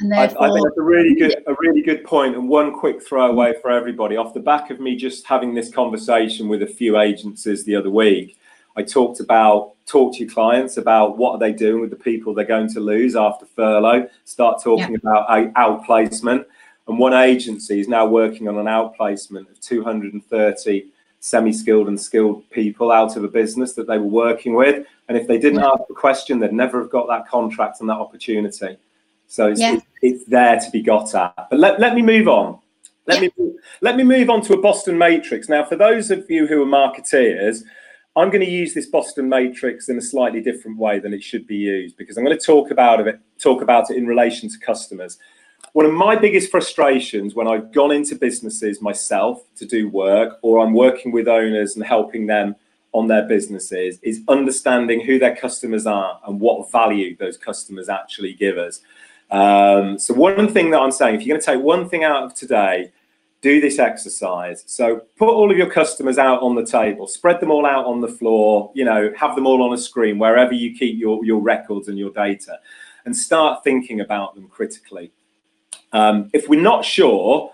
and 0.00 0.10
therefore, 0.10 0.42
I, 0.42 0.46
I 0.48 0.52
think 0.52 0.66
that's 0.66 0.78
a 0.78 0.82
really 0.82 1.14
good, 1.14 1.34
a 1.46 1.54
really 1.60 1.82
good 1.82 2.04
point, 2.04 2.34
and 2.34 2.48
one 2.48 2.72
quick 2.72 3.06
throwaway 3.06 3.54
for 3.60 3.70
everybody. 3.70 4.16
Off 4.16 4.34
the 4.34 4.40
back 4.40 4.70
of 4.70 4.80
me 4.80 4.96
just 4.96 5.24
having 5.26 5.54
this 5.54 5.70
conversation 5.70 6.48
with 6.48 6.62
a 6.62 6.66
few 6.66 6.98
agencies 6.98 7.64
the 7.64 7.76
other 7.76 7.90
week, 7.90 8.36
I 8.76 8.82
talked 8.82 9.20
about 9.20 9.74
talk 9.86 10.14
to 10.14 10.24
your 10.24 10.32
clients 10.32 10.78
about 10.78 11.16
what 11.16 11.32
are 11.32 11.38
they 11.38 11.52
doing 11.52 11.80
with 11.80 11.90
the 11.90 11.96
people 11.96 12.34
they're 12.34 12.44
going 12.44 12.72
to 12.72 12.80
lose 12.80 13.14
after 13.14 13.46
furlough. 13.46 14.08
Start 14.24 14.62
talking 14.62 14.98
yeah. 15.04 15.10
about 15.10 15.54
outplacement, 15.54 16.44
and 16.88 16.98
one 16.98 17.14
agency 17.14 17.78
is 17.78 17.86
now 17.86 18.04
working 18.04 18.48
on 18.48 18.58
an 18.58 18.66
outplacement 18.66 19.48
of 19.48 19.60
230 19.60 20.86
semi-skilled 21.20 21.88
and 21.88 21.98
skilled 21.98 22.48
people 22.50 22.90
out 22.90 23.16
of 23.16 23.24
a 23.24 23.28
business 23.28 23.72
that 23.74 23.86
they 23.86 23.96
were 23.96 24.04
working 24.04 24.54
with. 24.54 24.84
And 25.08 25.16
if 25.16 25.26
they 25.26 25.38
didn't 25.38 25.60
yeah. 25.60 25.68
ask 25.68 25.82
the 25.88 25.94
question, 25.94 26.38
they'd 26.38 26.52
never 26.52 26.80
have 26.80 26.90
got 26.90 27.08
that 27.08 27.26
contract 27.26 27.80
and 27.80 27.88
that 27.88 27.96
opportunity. 27.96 28.76
So 29.26 29.48
it's, 29.48 29.60
yeah. 29.60 29.78
It's 30.02 30.24
there 30.24 30.58
to 30.58 30.70
be 30.70 30.82
got 30.82 31.14
at. 31.14 31.34
But 31.50 31.58
let, 31.58 31.80
let 31.80 31.94
me 31.94 32.02
move 32.02 32.28
on. 32.28 32.58
Let 33.06 33.20
me 33.20 33.30
let 33.82 33.96
me 33.96 34.02
move 34.02 34.30
on 34.30 34.40
to 34.42 34.54
a 34.54 34.60
Boston 34.60 34.96
matrix. 34.96 35.48
Now, 35.48 35.64
for 35.64 35.76
those 35.76 36.10
of 36.10 36.30
you 36.30 36.46
who 36.46 36.62
are 36.62 36.66
marketeers, 36.66 37.62
I'm 38.16 38.30
going 38.30 38.44
to 38.44 38.50
use 38.50 38.72
this 38.72 38.86
Boston 38.86 39.28
matrix 39.28 39.88
in 39.88 39.98
a 39.98 40.02
slightly 40.02 40.40
different 40.40 40.78
way 40.78 41.00
than 41.00 41.12
it 41.12 41.22
should 41.22 41.46
be 41.46 41.56
used 41.56 41.96
because 41.96 42.16
I'm 42.16 42.24
going 42.24 42.38
to 42.38 42.44
talk 42.44 42.70
about 42.70 43.06
it 43.06 43.20
talk 43.38 43.60
about 43.60 43.90
it 43.90 43.96
in 43.96 44.06
relation 44.06 44.48
to 44.48 44.58
customers. 44.58 45.18
One 45.72 45.86
of 45.86 45.92
my 45.92 46.14
biggest 46.14 46.50
frustrations 46.50 47.34
when 47.34 47.48
I've 47.48 47.72
gone 47.72 47.90
into 47.90 48.14
businesses 48.14 48.80
myself 48.80 49.42
to 49.56 49.66
do 49.66 49.88
work 49.88 50.38
or 50.42 50.60
I'm 50.60 50.72
working 50.72 51.10
with 51.10 51.26
owners 51.26 51.74
and 51.74 51.84
helping 51.84 52.26
them 52.26 52.54
on 52.92 53.08
their 53.08 53.26
businesses 53.26 53.98
is 54.02 54.22
understanding 54.28 55.04
who 55.04 55.18
their 55.18 55.34
customers 55.34 55.84
are 55.84 56.20
and 56.26 56.40
what 56.40 56.70
value 56.70 57.16
those 57.16 57.36
customers 57.36 57.88
actually 57.88 58.32
give 58.34 58.56
us. 58.56 58.80
Um, 59.34 59.98
so 59.98 60.14
one 60.14 60.48
thing 60.52 60.70
that 60.70 60.78
I'm 60.78 60.92
saying, 60.92 61.16
if 61.16 61.26
you're 61.26 61.34
going 61.34 61.40
to 61.40 61.46
take 61.46 61.60
one 61.60 61.88
thing 61.88 62.04
out 62.04 62.22
of 62.22 62.34
today, 62.34 62.92
do 63.40 63.60
this 63.60 63.80
exercise. 63.80 64.62
So 64.66 65.00
put 65.16 65.28
all 65.28 65.50
of 65.50 65.58
your 65.58 65.68
customers 65.68 66.18
out 66.18 66.40
on 66.40 66.54
the 66.54 66.64
table, 66.64 67.08
spread 67.08 67.40
them 67.40 67.50
all 67.50 67.66
out 67.66 67.84
on 67.84 68.00
the 68.00 68.08
floor, 68.08 68.70
you 68.74 68.84
know, 68.84 69.12
have 69.16 69.34
them 69.34 69.44
all 69.44 69.60
on 69.64 69.74
a 69.74 69.76
screen 69.76 70.20
wherever 70.20 70.52
you 70.52 70.78
keep 70.78 71.00
your, 71.00 71.24
your 71.24 71.40
records 71.40 71.88
and 71.88 71.98
your 71.98 72.10
data 72.12 72.60
and 73.06 73.14
start 73.14 73.64
thinking 73.64 74.00
about 74.00 74.36
them 74.36 74.46
critically. 74.46 75.10
Um, 75.92 76.30
if 76.32 76.48
we're 76.48 76.62
not 76.62 76.84
sure 76.84 77.50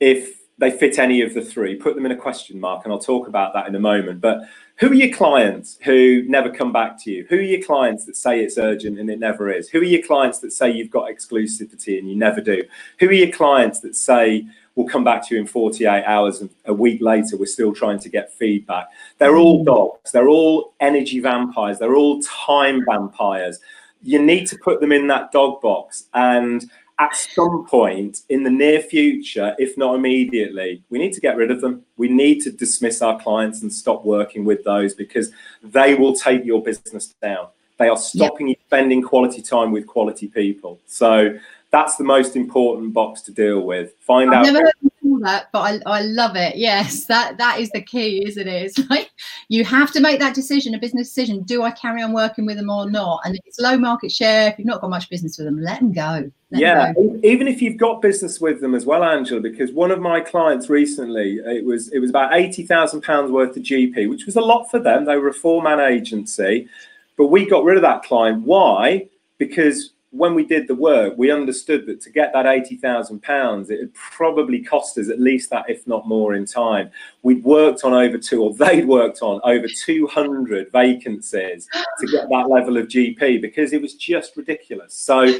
if 0.00 0.40
they 0.56 0.70
fit 0.70 0.98
any 0.98 1.20
of 1.20 1.34
the 1.34 1.42
three, 1.44 1.76
put 1.76 1.96
them 1.96 2.06
in 2.06 2.12
a 2.12 2.16
question 2.16 2.58
mark, 2.58 2.84
and 2.84 2.92
I'll 2.92 2.98
talk 2.98 3.28
about 3.28 3.52
that 3.52 3.68
in 3.68 3.74
a 3.74 3.80
moment. 3.80 4.22
But 4.22 4.40
who 4.80 4.90
are 4.90 4.94
your 4.94 5.14
clients 5.14 5.78
who 5.82 6.22
never 6.26 6.48
come 6.48 6.72
back 6.72 6.98
to 7.04 7.10
you? 7.10 7.26
Who 7.28 7.36
are 7.36 7.42
your 7.42 7.62
clients 7.62 8.06
that 8.06 8.16
say 8.16 8.42
it's 8.42 8.56
urgent 8.56 8.98
and 8.98 9.10
it 9.10 9.18
never 9.18 9.50
is? 9.50 9.68
Who 9.68 9.80
are 9.80 9.84
your 9.84 10.02
clients 10.02 10.38
that 10.38 10.52
say 10.52 10.70
you've 10.70 10.90
got 10.90 11.10
exclusivity 11.10 11.98
and 11.98 12.08
you 12.08 12.16
never 12.16 12.40
do? 12.40 12.64
Who 12.98 13.08
are 13.08 13.12
your 13.12 13.30
clients 13.30 13.80
that 13.80 13.94
say 13.94 14.46
we'll 14.74 14.88
come 14.88 15.04
back 15.04 15.28
to 15.28 15.34
you 15.34 15.40
in 15.42 15.46
48 15.46 16.04
hours 16.04 16.40
and 16.40 16.48
a 16.64 16.72
week 16.72 17.02
later 17.02 17.36
we're 17.36 17.44
still 17.44 17.74
trying 17.74 17.98
to 17.98 18.08
get 18.08 18.32
feedback? 18.32 18.86
They're 19.18 19.36
all 19.36 19.64
dogs, 19.64 20.12
they're 20.12 20.30
all 20.30 20.72
energy 20.80 21.20
vampires, 21.20 21.78
they're 21.78 21.96
all 21.96 22.22
time 22.22 22.82
vampires. 22.88 23.60
You 24.02 24.22
need 24.22 24.46
to 24.46 24.56
put 24.56 24.80
them 24.80 24.92
in 24.92 25.08
that 25.08 25.30
dog 25.30 25.60
box 25.60 26.06
and 26.14 26.64
at 27.00 27.16
some 27.16 27.66
point 27.66 28.20
in 28.28 28.42
the 28.42 28.50
near 28.50 28.80
future, 28.80 29.56
if 29.58 29.76
not 29.78 29.94
immediately, 29.94 30.82
we 30.90 30.98
need 30.98 31.14
to 31.14 31.20
get 31.20 31.36
rid 31.36 31.50
of 31.50 31.62
them. 31.62 31.82
We 31.96 32.08
need 32.08 32.40
to 32.42 32.52
dismiss 32.52 33.00
our 33.00 33.18
clients 33.18 33.62
and 33.62 33.72
stop 33.72 34.04
working 34.04 34.44
with 34.44 34.62
those 34.64 34.94
because 34.94 35.32
they 35.62 35.94
will 35.94 36.14
take 36.14 36.44
your 36.44 36.62
business 36.62 37.14
down. 37.22 37.48
They 37.78 37.88
are 37.88 37.96
stopping 37.96 38.48
yep. 38.48 38.58
you 38.58 38.64
spending 38.66 39.02
quality 39.02 39.40
time 39.40 39.72
with 39.72 39.86
quality 39.86 40.28
people. 40.28 40.78
So 40.86 41.38
that's 41.70 41.96
the 41.96 42.04
most 42.04 42.36
important 42.36 42.92
box 42.92 43.22
to 43.22 43.32
deal 43.32 43.62
with. 43.62 43.94
Find 44.00 44.34
I've 44.34 44.46
out. 44.46 44.52
Never 44.52 44.58
heard 44.66 44.89
that, 45.18 45.48
but 45.52 45.60
I, 45.60 45.80
I 45.98 46.02
love 46.02 46.36
it. 46.36 46.56
Yes, 46.56 47.04
that 47.06 47.38
that 47.38 47.60
is 47.60 47.70
the 47.70 47.82
key, 47.82 48.24
isn't 48.26 48.46
it? 48.46 48.62
It's 48.62 48.90
like 48.90 49.10
you 49.48 49.64
have 49.64 49.92
to 49.92 50.00
make 50.00 50.20
that 50.20 50.34
decision, 50.34 50.74
a 50.74 50.78
business 50.78 51.08
decision. 51.08 51.42
Do 51.42 51.62
I 51.62 51.72
carry 51.72 52.02
on 52.02 52.12
working 52.12 52.46
with 52.46 52.56
them 52.56 52.70
or 52.70 52.90
not? 52.90 53.20
And 53.24 53.34
if 53.34 53.40
it's 53.44 53.58
low 53.58 53.76
market 53.76 54.12
share, 54.12 54.50
if 54.50 54.58
you've 54.58 54.66
not 54.66 54.80
got 54.80 54.90
much 54.90 55.10
business 55.10 55.36
with 55.38 55.46
them, 55.46 55.60
let 55.60 55.80
them 55.80 55.92
go. 55.92 56.30
Let 56.50 56.60
yeah, 56.60 56.92
them 56.92 57.20
go. 57.20 57.28
even 57.28 57.48
if 57.48 57.60
you've 57.60 57.76
got 57.76 58.00
business 58.00 58.40
with 58.40 58.60
them 58.60 58.74
as 58.74 58.86
well, 58.86 59.04
Angela. 59.04 59.40
Because 59.40 59.72
one 59.72 59.90
of 59.90 60.00
my 60.00 60.20
clients 60.20 60.70
recently, 60.70 61.36
it 61.44 61.64
was 61.64 61.88
it 61.88 61.98
was 61.98 62.10
about 62.10 62.34
eighty 62.34 62.64
thousand 62.64 63.02
pounds 63.02 63.30
worth 63.30 63.56
of 63.56 63.62
GP, 63.62 64.08
which 64.08 64.26
was 64.26 64.36
a 64.36 64.40
lot 64.40 64.70
for 64.70 64.78
them. 64.78 65.04
They 65.04 65.16
were 65.16 65.28
a 65.28 65.34
four 65.34 65.62
man 65.62 65.80
agency, 65.80 66.68
but 67.16 67.26
we 67.26 67.48
got 67.48 67.64
rid 67.64 67.76
of 67.76 67.82
that 67.82 68.02
client. 68.02 68.44
Why? 68.44 69.08
Because 69.38 69.90
when 70.12 70.34
we 70.34 70.44
did 70.44 70.66
the 70.66 70.74
work, 70.74 71.14
we 71.16 71.30
understood 71.30 71.86
that 71.86 72.00
to 72.00 72.10
get 72.10 72.32
that 72.32 72.46
eighty 72.46 72.76
thousand 72.76 73.22
pounds, 73.22 73.70
it 73.70 73.80
had 73.80 73.94
probably 73.94 74.60
cost 74.60 74.98
us 74.98 75.08
at 75.08 75.20
least 75.20 75.50
that, 75.50 75.64
if 75.68 75.86
not 75.86 76.08
more, 76.08 76.34
in 76.34 76.44
time. 76.44 76.90
We'd 77.22 77.44
worked 77.44 77.84
on 77.84 77.92
over 77.92 78.18
two, 78.18 78.42
or 78.42 78.54
they'd 78.54 78.86
worked 78.86 79.22
on 79.22 79.40
over 79.44 79.66
two 79.68 80.08
hundred 80.08 80.72
vacancies 80.72 81.68
to 82.00 82.06
get 82.08 82.28
that 82.28 82.48
level 82.48 82.76
of 82.76 82.88
GP 82.88 83.40
because 83.40 83.72
it 83.72 83.80
was 83.80 83.94
just 83.94 84.36
ridiculous. 84.36 84.94
So, 84.94 85.38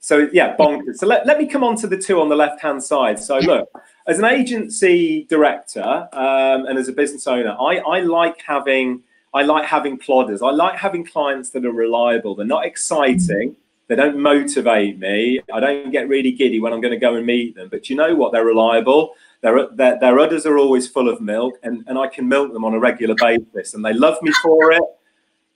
so 0.00 0.28
yeah, 0.32 0.56
bonkers. 0.56 0.96
So 0.96 1.06
let, 1.06 1.26
let 1.26 1.38
me 1.38 1.46
come 1.46 1.62
on 1.62 1.76
to 1.76 1.86
the 1.86 1.98
two 1.98 2.20
on 2.20 2.30
the 2.30 2.36
left 2.36 2.62
hand 2.62 2.82
side. 2.82 3.18
So 3.18 3.38
look, 3.40 3.68
as 4.06 4.18
an 4.18 4.24
agency 4.24 5.24
director 5.28 6.08
um, 6.14 6.64
and 6.64 6.78
as 6.78 6.88
a 6.88 6.92
business 6.92 7.26
owner, 7.26 7.54
I, 7.60 7.78
I 7.78 8.00
like 8.00 8.40
having. 8.42 9.02
I 9.34 9.42
like 9.42 9.66
having 9.66 9.98
plodders. 9.98 10.40
I 10.40 10.50
like 10.52 10.78
having 10.78 11.04
clients 11.04 11.50
that 11.50 11.66
are 11.66 11.70
reliable. 11.70 12.34
They're 12.34 12.46
not 12.46 12.64
exciting. 12.64 13.50
Mm-hmm 13.50 13.67
they 13.88 13.96
don't 13.96 14.18
motivate 14.18 14.98
me. 14.98 15.40
I 15.52 15.60
don't 15.60 15.90
get 15.90 16.08
really 16.08 16.32
giddy 16.32 16.60
when 16.60 16.72
I'm 16.72 16.80
going 16.80 16.92
to 16.92 17.00
go 17.00 17.16
and 17.16 17.24
meet 17.26 17.56
them. 17.56 17.68
But 17.70 17.88
you 17.88 17.96
know 17.96 18.14
what? 18.14 18.32
They're 18.32 18.44
reliable. 18.44 19.14
Their, 19.40 19.68
their, 19.74 19.98
their 19.98 20.18
udders 20.18 20.44
are 20.44 20.58
always 20.58 20.86
full 20.86 21.08
of 21.08 21.20
milk, 21.20 21.54
and, 21.62 21.84
and 21.86 21.98
I 21.98 22.06
can 22.06 22.28
milk 22.28 22.52
them 22.52 22.64
on 22.64 22.74
a 22.74 22.78
regular 22.78 23.14
basis. 23.18 23.74
And 23.74 23.84
they 23.84 23.94
love 23.94 24.18
me 24.20 24.30
for 24.42 24.72
it, 24.72 24.82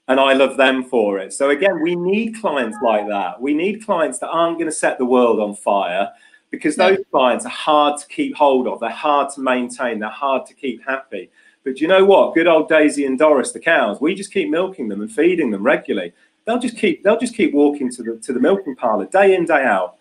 and 0.09 0.19
I 0.19 0.33
love 0.33 0.57
them 0.57 0.85
for 0.85 1.19
it. 1.19 1.35
So, 1.35 1.51
again, 1.51 1.83
we 1.83 1.95
need 1.95 2.41
clients 2.41 2.79
like 2.83 3.07
that. 3.09 3.41
We 3.41 3.53
need 3.53 3.85
clients 3.85 4.19
that 4.21 4.29
aren't 4.29 4.57
going 4.57 4.71
to 4.71 4.77
set 4.77 4.97
the 4.97 5.05
world 5.05 5.39
on 5.39 5.55
fire 5.55 6.11
because 6.51 6.77
those 6.77 6.99
clients 7.11 7.45
are 7.45 7.51
hard 7.51 7.99
to 8.01 8.07
keep 8.09 8.37
hold 8.37 8.67
of. 8.67 8.81
They're 8.81 8.91
hard 8.91 9.31
to 9.35 9.41
maintain. 9.41 9.99
They're 9.99 10.11
hard 10.11 10.47
to 10.47 10.55
keep 10.55 10.85
happy. 10.87 11.31
But 11.65 11.81
you 11.81 11.89
know 11.89 12.05
what? 12.05 12.35
Good 12.35 12.47
old 12.47 12.69
Daisy 12.69 13.07
and 13.07 13.19
Doris, 13.19 13.53
the 13.53 13.61
cows, 13.61 14.01
we 14.01 14.15
just 14.15 14.33
keep 14.33 14.51
milking 14.51 14.89
them 14.89 15.01
and 15.01 15.11
feeding 15.11 15.51
them 15.51 15.63
regularly 15.63 16.13
they'll 16.45 16.59
just 16.59 16.77
keep 16.77 17.03
they'll 17.03 17.19
just 17.19 17.35
keep 17.35 17.53
walking 17.55 17.91
to 17.93 18.03
the 18.03 18.17
to 18.19 18.33
the 18.33 18.41
milking 18.41 18.77
parlour 18.77 19.07
day 19.07 19.35
in 19.35 19.45
day 19.45 19.65
out. 19.65 19.97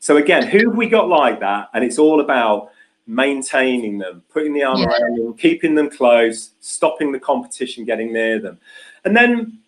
So 0.00 0.16
again, 0.18 0.46
who 0.46 0.68
have 0.68 0.76
we 0.76 0.88
got 0.88 1.08
like 1.08 1.40
that? 1.40 1.70
And 1.72 1.82
it's 1.82 1.98
all 1.98 2.20
about 2.20 2.70
maintaining 3.06 3.98
them, 3.98 4.22
putting 4.30 4.52
the 4.52 4.62
arm 4.62 4.78
yeah. 4.78 4.86
around 4.86 5.18
them, 5.18 5.34
keeping 5.34 5.74
them 5.74 5.90
close, 5.90 6.50
stopping 6.60 7.12
the 7.12 7.20
competition 7.20 7.84
getting 7.84 8.12
near 8.12 8.38
them, 8.38 8.58
and 9.04 9.16
then 9.16 9.58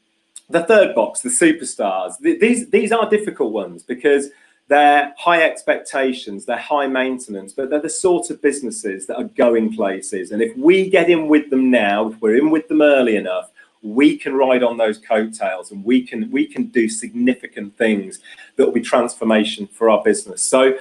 the 0.49 0.63
third 0.63 0.95
box, 0.95 1.21
the 1.21 1.29
superstars. 1.29 2.19
These 2.19 2.71
these 2.71 2.93
are 2.93 3.09
difficult 3.09 3.53
ones 3.53 3.83
because 3.83 4.29
they're 4.69 5.15
high 5.17 5.43
expectations, 5.43 6.45
they're 6.45 6.57
high 6.57 6.87
maintenance, 6.87 7.53
but 7.53 7.71
they're 7.71 7.81
the 7.81 7.89
sort 7.89 8.31
of 8.31 8.43
businesses 8.43 9.07
that 9.07 9.17
are 9.17 9.25
going 9.25 9.73
places. 9.75 10.33
And 10.33 10.43
if 10.43 10.57
we 10.57 10.91
get 10.91 11.09
in 11.09 11.29
with 11.29 11.51
them 11.51 11.71
now, 11.71 12.09
if 12.11 12.21
we're 12.21 12.37
in 12.37 12.51
with 12.51 12.67
them 12.69 12.83
early 12.83 13.17
enough, 13.17 13.51
we 13.95 14.17
can 14.17 14.35
ride 14.35 14.63
on 14.63 14.77
those 14.77 14.99
coattails 14.99 15.71
and 15.71 15.85
we 15.85 16.03
can 16.03 16.31
we 16.31 16.47
can 16.47 16.67
do 16.67 16.89
significant 16.89 17.77
things 17.77 18.21
that 18.57 18.65
will 18.65 18.73
be 18.73 18.81
transformation 18.81 19.67
for 19.67 19.91
our 19.91 20.03
business. 20.03 20.43
So 20.43 20.77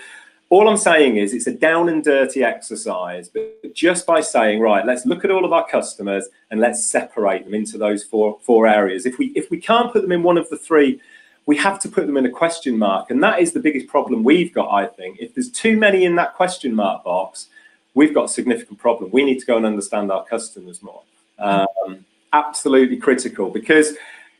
all 0.52 0.70
i'm 0.70 0.78
saying 0.78 1.18
is 1.18 1.34
it's 1.34 1.48
a 1.48 1.52
down 1.52 1.90
and 1.90 2.04
dirty 2.04 2.44
exercise 2.44 3.30
but 3.30 3.74
just 3.74 4.06
by 4.06 4.22
saying 4.22 4.60
right 4.60 4.86
let's 4.86 5.04
look 5.04 5.26
at 5.26 5.32
all 5.32 5.44
of 5.44 5.52
our 5.52 5.68
customers 5.68 6.30
and 6.52 6.60
let's 6.60 6.86
separate 6.86 7.44
them 7.46 7.56
into 7.56 7.80
those 7.80 8.04
four 8.04 8.38
four 8.42 8.68
areas. 8.68 9.06
If 9.06 9.18
we 9.18 9.28
if 9.36 9.50
we 9.50 9.60
can't 9.60 9.92
put 9.92 10.02
them 10.04 10.12
in 10.12 10.24
one 10.24 10.38
of 10.38 10.50
the 10.50 10.58
three 10.58 11.02
we 11.48 11.58
have 11.58 11.80
to 11.80 11.90
put 11.90 12.08
them 12.08 12.18
in 12.18 12.26
a 12.26 12.30
question 12.32 12.76
mark. 12.76 13.12
And 13.12 13.22
that 13.24 13.40
is 13.40 13.52
the 13.52 13.60
biggest 13.60 13.88
problem 13.88 14.24
we've 14.24 14.54
got 14.54 14.72
i 14.72 14.86
think. 14.86 15.18
If 15.20 15.34
there's 15.34 15.52
too 15.52 15.78
many 15.78 16.06
in 16.06 16.16
that 16.16 16.36
question 16.36 16.74
mark 16.76 17.04
box 17.04 17.48
we've 17.96 18.14
got 18.14 18.26
a 18.26 18.30
significant 18.30 18.78
problem. 18.78 19.10
We 19.12 19.24
need 19.24 19.40
to 19.40 19.46
go 19.46 19.58
and 19.58 19.66
understand 19.66 20.12
our 20.12 20.24
customers 20.26 20.84
more. 20.84 21.02
Um, 21.40 22.05
absolutely 22.36 22.98
critical 22.98 23.50
because 23.50 23.96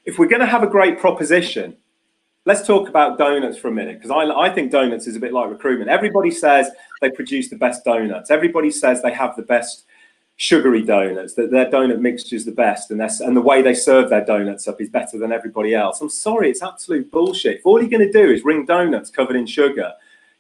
if 0.06 0.20
we're 0.20 0.28
going 0.28 0.42
to 0.42 0.46
have 0.46 0.64
a 0.64 0.68
great 0.68 1.00
proposition, 1.00 1.76
let's 2.46 2.66
talk 2.66 2.90
about 2.90 3.18
donuts 3.18 3.58
for 3.58 3.70
a 3.70 3.72
minute 3.72 4.02
because 4.02 4.12
I, 4.12 4.24
I 4.40 4.50
think 4.50 4.72
donuts 4.72 5.08
is 5.08 5.16
a 5.16 5.20
bit 5.20 5.34
like 5.34 5.50
recruitment. 5.50 5.90
Everybody 5.90 6.32
says 6.32 6.70
they 7.02 7.10
produce 7.10 7.50
the 7.50 7.58
best 7.58 7.84
donuts. 7.84 8.30
Everybody 8.30 8.70
says 8.70 9.02
they 9.02 9.14
have 9.14 9.36
the 9.36 9.44
best 9.44 9.86
sugary 10.38 10.84
donuts, 10.84 11.34
that 11.36 11.50
their 11.50 11.70
donut 11.72 12.00
mixture 12.00 12.36
is 12.36 12.44
the 12.44 12.52
best, 12.52 12.92
and 12.92 13.02
and 13.02 13.38
the 13.38 13.42
way 13.42 13.62
they 13.62 13.74
serve 13.74 14.10
their 14.10 14.26
donuts 14.26 14.68
up 14.68 14.82
is 14.82 14.90
better 14.90 15.18
than 15.18 15.32
everybody 15.32 15.74
else. 15.74 16.02
I'm 16.02 16.10
sorry, 16.10 16.50
it's 16.50 16.62
absolute 16.62 17.10
bullshit. 17.10 17.60
If 17.60 17.66
all 17.66 17.80
you're 17.80 17.90
going 17.90 18.06
to 18.06 18.12
do 18.12 18.32
is 18.32 18.44
ring 18.44 18.66
donuts 18.66 19.10
covered 19.10 19.38
in 19.38 19.46
sugar, 19.46 19.94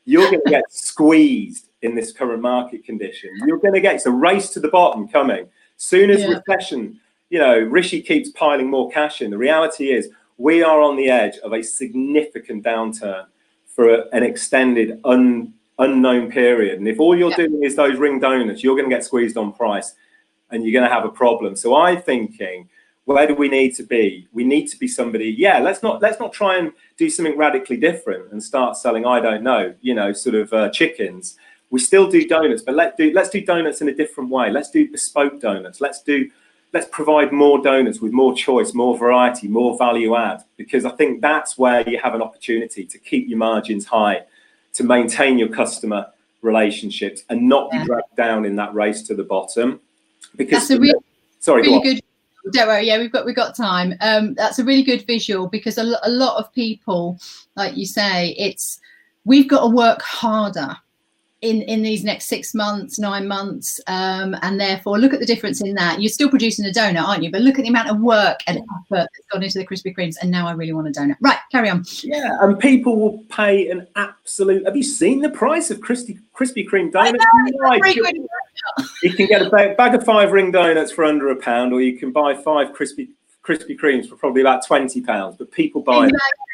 you're 0.04 0.30
going 0.30 0.42
to 0.46 0.52
get 0.52 0.66
squeezed 0.70 1.70
in 1.82 1.96
this 1.96 2.12
current 2.12 2.42
market 2.42 2.84
condition. 2.84 3.30
You're 3.46 3.60
going 3.60 3.74
to 3.74 3.80
get 3.80 3.96
it's 3.96 4.06
a 4.06 4.12
race 4.12 4.50
to 4.50 4.60
the 4.60 4.68
bottom 4.68 5.08
coming. 5.08 5.48
Soon 5.78 6.10
as 6.10 6.22
yeah. 6.22 6.40
recession 6.48 7.00
you 7.30 7.40
know, 7.40 7.60
Rishi 7.60 8.02
keeps 8.02 8.30
piling 8.30 8.70
more 8.70 8.90
cash 8.92 9.22
in. 9.22 9.32
The 9.32 9.38
reality 9.38 9.92
is, 9.92 10.10
we 10.38 10.64
are 10.64 10.82
on 10.82 10.98
the 10.98 11.10
edge 11.10 11.38
of 11.40 11.54
a 11.54 11.64
significant 11.64 12.64
downturn 12.64 13.26
for 13.68 14.06
an 14.14 14.24
extended, 14.24 15.00
un, 15.06 15.54
unknown 15.80 16.32
period. 16.32 16.80
And 16.80 16.88
if 16.88 17.00
all 17.00 17.18
you're 17.18 17.32
yeah. 17.32 17.48
doing 17.48 17.64
is 17.64 17.76
those 17.76 17.98
ring 17.98 18.20
donuts, 18.20 18.64
you're 18.64 18.76
going 18.76 18.90
to 18.90 18.96
get 18.96 19.04
squeezed 19.04 19.38
on 19.38 19.54
price 19.54 19.94
and 20.52 20.64
you're 20.64 20.74
going 20.74 20.88
to 20.88 20.94
have 20.94 21.06
a 21.06 21.10
problem. 21.10 21.56
So 21.56 21.76
I'm 21.76 22.02
thinking, 22.02 22.70
where 23.06 23.28
do 23.28 23.36
we 23.36 23.48
need 23.48 23.76
to 23.76 23.84
be? 23.84 24.28
We 24.34 24.44
need 24.44 24.68
to 24.68 24.78
be 24.78 24.88
somebody. 24.88 25.30
Yeah, 25.38 25.60
let's 25.60 25.84
not 25.84 26.02
let's 26.02 26.20
not 26.20 26.34
try 26.34 26.58
and 26.58 26.72
do 26.98 27.10
something 27.10 27.38
radically 27.38 27.78
different 27.78 28.32
and 28.32 28.44
start 28.44 28.78
selling. 28.78 29.06
I 29.06 29.20
don't 29.20 29.44
know, 29.44 29.76
you 29.82 29.94
know, 29.94 30.12
sort 30.12 30.36
of 30.36 30.52
uh, 30.54 30.70
chickens. 30.70 31.38
We 31.70 31.80
still 31.80 32.10
do 32.10 32.28
donuts, 32.28 32.64
but 32.64 32.74
let's 32.74 32.98
do 32.98 33.12
let's 33.14 33.30
do 33.30 33.42
donuts 33.42 33.82
in 33.82 33.90
a 33.90 33.94
different 33.94 34.32
way. 34.32 34.50
Let's 34.50 34.72
do 34.72 34.90
bespoke 34.90 35.40
donuts. 35.40 35.82
Let's 35.82 36.02
do 36.02 36.30
let's 36.76 36.88
provide 36.92 37.32
more 37.32 37.62
donuts 37.62 38.02
with 38.02 38.12
more 38.12 38.36
choice, 38.36 38.74
more 38.74 38.98
variety, 38.98 39.48
more 39.48 39.78
value 39.78 40.14
add, 40.14 40.44
because 40.58 40.84
I 40.84 40.90
think 40.90 41.22
that's 41.22 41.58
where 41.58 41.90
you 41.90 41.98
have 42.00 42.14
an 42.14 42.22
opportunity 42.22 42.84
to 42.84 42.98
keep 42.98 43.30
your 43.30 43.38
margins 43.38 43.86
high 43.86 44.26
to 44.74 44.84
maintain 44.84 45.40
your 45.40 45.48
customer 45.48 46.08
relationships 46.42 47.24
and 47.30 47.48
not 47.48 47.70
yeah. 47.72 47.80
be 47.80 47.86
dragged 47.86 48.16
down 48.18 48.44
in 48.44 48.58
that 48.58 48.74
race 48.74 49.04
to 49.04 49.16
the 49.16 49.24
bottom. 49.24 49.80
Because 50.36 50.68
that's 50.68 50.72
a 50.72 50.80
real, 50.82 51.02
sorry, 51.40 51.62
really 51.62 51.82
good. 51.82 52.02
Don't 52.52 52.68
worry, 52.68 52.86
yeah, 52.86 53.00
we've 53.00 53.12
got 53.12 53.26
we've 53.26 53.38
got 53.38 53.56
time. 53.56 53.96
Um, 54.02 54.34
that's 54.34 54.60
a 54.60 54.64
really 54.66 54.84
good 54.84 55.08
visual 55.08 55.48
because 55.48 55.78
a, 55.78 55.98
a 56.04 56.10
lot 56.10 56.38
of 56.38 56.54
people, 56.54 57.18
like 57.56 57.78
you 57.78 57.86
say, 57.86 58.36
it's 58.38 58.82
we've 59.24 59.48
got 59.48 59.62
to 59.62 59.74
work 59.74 60.02
harder 60.02 60.76
in 61.42 61.62
in 61.64 61.82
these 61.82 62.04
next 62.04 62.26
six 62.26 62.54
months, 62.54 62.98
nine 62.98 63.28
months, 63.28 63.80
um, 63.88 64.36
and 64.42 64.60
therefore 64.60 64.98
look 64.98 65.14
at 65.14 65.20
the 65.20 65.26
difference 65.26 65.62
in 65.62 65.76
that. 65.76 66.02
You're 66.02 66.10
still 66.10 66.30
producing 66.30 66.66
a 66.66 66.70
donut, 66.70 67.04
aren't 67.04 67.24
you? 67.24 67.32
But 67.32 67.42
look 67.42 67.60
at 67.60 67.64
the 67.64 67.70
amount 67.70 67.90
of 67.90 68.00
work 68.00 68.40
and 68.48 68.58
effort 68.58 69.10
that's 69.14 69.28
gone 69.32 69.44
into 69.44 69.60
the 69.60 69.66
Krispy 69.66 69.96
Kremes, 69.96 70.16
and 70.22 70.32
now 70.32 70.48
I 70.48 70.54
really 70.54 70.74
want 70.74 70.88
a 70.88 70.92
donut. 70.92 71.18
Right, 71.22 71.38
carry 71.52 71.70
on. 71.70 71.84
Yeah, 72.04 72.38
and 72.42 72.58
people 72.58 72.98
will 72.98 73.24
pay 73.30 73.70
an 73.70 73.88
absolute. 73.96 74.66
Have 74.66 74.76
you 74.76 74.84
seen 74.84 75.22
the 75.22 75.30
price 75.30 75.70
of 75.72 75.80
Krispy 75.80 76.20
Krispy 76.36 76.68
Kreme 76.68 76.92
donuts? 76.92 77.26
you 79.04 79.14
can 79.14 79.28
get 79.28 79.42
a 79.42 79.50
bag, 79.50 79.78
bag 79.78 79.96
of 79.96 80.04
five 80.04 80.32
ring 80.32 80.52
donuts 80.52 80.92
for 80.92 81.04
under 81.04 81.30
a 81.30 81.36
pound, 81.36 81.74
or 81.74 81.82
you 81.82 81.98
can 81.98 82.12
buy 82.12 82.34
five 82.34 82.70
Krispy 82.70 83.10
Krispy 83.44 83.78
Kremes 83.78 84.08
for 84.08 84.16
probably 84.16 84.42
about 84.42 84.66
twenty 84.66 85.02
pounds. 85.02 85.36
But 85.38 85.52
people 85.52 85.82
buy. 85.82 86.06
Exactly 86.06 86.46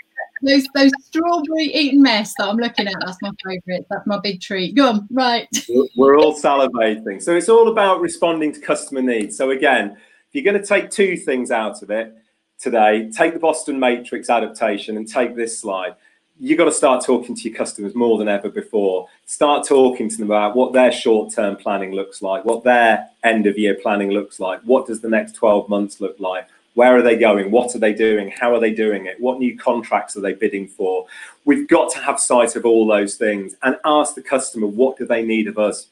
those 0.41 0.67
those 0.73 0.91
strawberry 1.01 1.65
eating 1.65 2.01
mess 2.01 2.33
that 2.37 2.47
I'm 2.47 2.57
looking 2.57 2.87
at. 2.87 2.95
That's 3.05 3.17
my 3.21 3.31
favourite. 3.45 3.85
That's 3.89 4.07
my 4.07 4.19
big 4.19 4.41
treat. 4.41 4.75
Go 4.75 4.89
on, 4.89 5.07
right. 5.11 5.47
We're 5.95 6.17
all 6.17 6.35
salivating. 6.35 7.21
So 7.21 7.35
it's 7.35 7.49
all 7.49 7.69
about 7.69 8.01
responding 8.01 8.53
to 8.53 8.59
customer 8.59 9.01
needs. 9.01 9.37
So 9.37 9.51
again, 9.51 9.91
if 9.91 10.35
you're 10.35 10.43
going 10.43 10.61
to 10.61 10.67
take 10.67 10.89
two 10.89 11.17
things 11.17 11.51
out 11.51 11.81
of 11.81 11.91
it 11.91 12.15
today, 12.57 13.09
take 13.11 13.33
the 13.33 13.39
Boston 13.39 13.79
Matrix 13.79 14.29
adaptation 14.29 14.97
and 14.97 15.07
take 15.07 15.35
this 15.35 15.59
slide. 15.59 15.95
You've 16.39 16.57
got 16.57 16.65
to 16.65 16.71
start 16.71 17.05
talking 17.05 17.35
to 17.35 17.49
your 17.49 17.55
customers 17.55 17.93
more 17.93 18.17
than 18.17 18.27
ever 18.27 18.49
before. 18.49 19.07
Start 19.25 19.67
talking 19.67 20.09
to 20.09 20.17
them 20.17 20.25
about 20.25 20.55
what 20.55 20.73
their 20.73 20.91
short-term 20.91 21.57
planning 21.57 21.91
looks 21.91 22.21
like, 22.21 22.45
what 22.45 22.63
their 22.63 23.09
end-of-year 23.23 23.75
planning 23.75 24.09
looks 24.09 24.39
like, 24.39 24.59
what 24.61 24.87
does 24.87 25.01
the 25.01 25.09
next 25.09 25.33
12 25.33 25.69
months 25.69 26.01
look 26.01 26.19
like, 26.19 26.47
where 26.73 26.95
are 26.95 27.01
they 27.01 27.17
going? 27.17 27.51
What 27.51 27.75
are 27.75 27.79
they 27.79 27.93
doing? 27.93 28.31
How 28.31 28.53
are 28.55 28.59
they 28.59 28.73
doing 28.73 29.05
it? 29.05 29.19
What 29.19 29.39
new 29.39 29.57
contracts 29.57 30.15
are 30.15 30.21
they 30.21 30.33
bidding 30.33 30.67
for? 30.67 31.05
We've 31.45 31.67
got 31.67 31.91
to 31.93 31.99
have 31.99 32.19
sight 32.19 32.55
of 32.55 32.65
all 32.65 32.87
those 32.87 33.15
things 33.15 33.55
and 33.63 33.77
ask 33.83 34.15
the 34.15 34.21
customer 34.21 34.67
what 34.67 34.97
do 34.97 35.05
they 35.05 35.23
need 35.23 35.47
of 35.47 35.57
us 35.57 35.87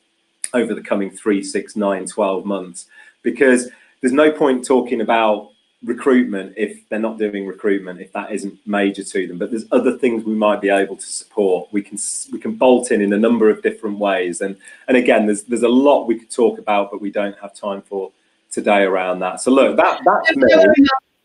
over 0.54 0.74
the 0.74 0.82
coming 0.82 1.10
three, 1.10 1.44
six, 1.44 1.76
nine, 1.76 2.06
12 2.06 2.46
months. 2.46 2.88
Because 3.24 3.70
there's 4.02 4.14
no 4.14 4.32
point 4.32 4.66
talking 4.66 5.02
about 5.02 5.52
recruitment 5.84 6.54
if 6.58 6.88
they're 6.90 7.00
not 7.00 7.18
doing 7.18 7.48
recruitment 7.48 8.02
if 8.02 8.12
that 8.12 8.34
isn't 8.34 8.60
major 8.68 9.02
to 9.02 9.28
them 9.28 9.38
but 9.38 9.50
there's 9.50 9.64
other 9.72 9.98
things 9.98 10.26
we 10.26 10.36
might 10.36 10.60
be 10.60 10.68
able 10.68 10.98
to 10.98 11.06
support 11.06 11.70
we 11.72 11.82
can 11.82 11.98
we 12.34 12.38
can 12.38 12.54
bolt 12.54 12.92
in 12.92 13.02
in 13.02 13.14
a 13.14 13.18
number 13.18 13.50
of 13.50 13.62
different 13.62 13.98
ways 13.98 14.42
and 14.42 14.58
and 14.90 14.98
again 14.98 15.26
there's 15.26 15.44
there's 15.44 15.64
a 15.64 15.70
lot 15.70 16.06
we 16.06 16.20
could 16.20 16.30
talk 16.30 16.60
about 16.60 16.92
but 16.92 17.00
we 17.00 17.10
don't 17.10 17.38
have 17.40 17.56
time 17.56 17.82
for 17.82 18.12
today 18.52 18.84
around 18.84 19.20
that. 19.20 19.42
So 19.42 19.52
look, 19.52 19.78
that 19.78 20.02
that's 20.06 20.36
me. 20.36 20.48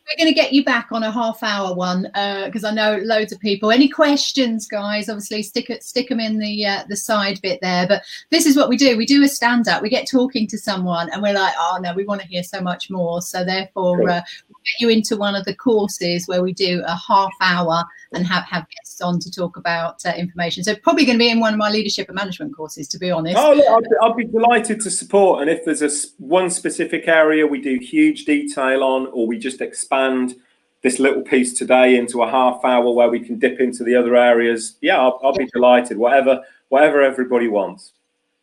We're 0.07 0.23
going 0.23 0.31
to 0.31 0.39
get 0.39 0.53
you 0.53 0.63
back 0.63 0.89
on 0.91 1.01
a 1.01 1.11
half 1.11 1.41
hour 1.41 1.73
one 1.73 2.03
because 2.03 2.63
uh, 2.63 2.67
I 2.67 2.73
know 2.75 2.97
loads 3.03 3.31
of 3.31 3.39
people. 3.39 3.71
Any 3.71 3.89
questions, 3.89 4.67
guys? 4.67 5.09
Obviously, 5.09 5.41
stick 5.41 5.71
it, 5.71 5.83
stick 5.83 6.09
them 6.09 6.19
in 6.19 6.37
the 6.37 6.63
uh, 6.63 6.83
the 6.87 6.95
side 6.95 7.41
bit 7.41 7.59
there. 7.63 7.87
But 7.87 8.03
this 8.29 8.45
is 8.45 8.55
what 8.55 8.69
we 8.69 8.77
do. 8.77 8.97
We 8.97 9.07
do 9.07 9.23
a 9.23 9.27
stand 9.27 9.67
up. 9.67 9.81
We 9.81 9.89
get 9.89 10.07
talking 10.07 10.45
to 10.47 10.59
someone, 10.59 11.09
and 11.11 11.23
we're 11.23 11.33
like, 11.33 11.55
oh 11.57 11.79
no, 11.81 11.91
we 11.95 12.05
want 12.05 12.21
to 12.21 12.27
hear 12.27 12.43
so 12.43 12.61
much 12.61 12.91
more. 12.91 13.19
So 13.23 13.43
therefore, 13.43 13.97
cool. 13.97 14.09
uh, 14.09 14.21
we'll 14.47 14.61
get 14.63 14.79
you 14.79 14.89
into 14.89 15.17
one 15.17 15.33
of 15.33 15.43
the 15.45 15.55
courses 15.55 16.27
where 16.27 16.43
we 16.43 16.53
do 16.53 16.83
a 16.85 16.95
half 16.95 17.33
hour 17.41 17.83
and 18.13 18.27
have, 18.27 18.43
have 18.43 18.67
guests 18.95 19.01
on 19.01 19.19
to 19.19 19.31
talk 19.31 19.57
about 19.57 20.05
uh, 20.05 20.13
information. 20.17 20.63
So 20.63 20.75
probably 20.75 21.05
going 21.05 21.17
to 21.17 21.19
be 21.19 21.29
in 21.29 21.39
one 21.39 21.53
of 21.53 21.59
my 21.59 21.69
leadership 21.69 22.07
and 22.07 22.15
management 22.15 22.55
courses, 22.55 22.87
to 22.89 22.97
be 22.97 23.11
honest. 23.11 23.37
Oh, 23.37 23.53
look, 23.53 23.67
I'd, 23.67 23.83
be, 23.83 23.95
I'd, 24.01 24.15
be, 24.15 24.25
delighted 24.25 24.81
to 24.81 24.91
support. 24.91 25.41
And 25.41 25.49
if 25.49 25.65
there's 25.65 25.81
a 25.81 25.89
one 26.17 26.49
specific 26.49 27.07
area 27.07 27.45
we 27.45 27.61
do 27.61 27.77
huge 27.79 28.25
detail 28.25 28.83
on, 28.83 29.07
or 29.07 29.27
we 29.27 29.37
just 29.37 29.61
expand 29.61 30.35
this 30.81 30.99
little 30.99 31.23
piece 31.23 31.53
today 31.53 31.97
into 31.97 32.21
a 32.21 32.29
half 32.29 32.63
hour 32.63 32.91
where 32.91 33.09
we 33.09 33.19
can 33.19 33.39
dip 33.39 33.59
into 33.59 33.83
the 33.83 33.95
other 33.95 34.15
areas, 34.15 34.75
yeah, 34.81 34.99
I'll, 34.99 35.19
I'll 35.23 35.33
be 35.33 35.47
delighted. 35.47 35.97
Whatever, 35.97 36.41
whatever 36.69 37.01
everybody 37.01 37.47
wants. 37.47 37.93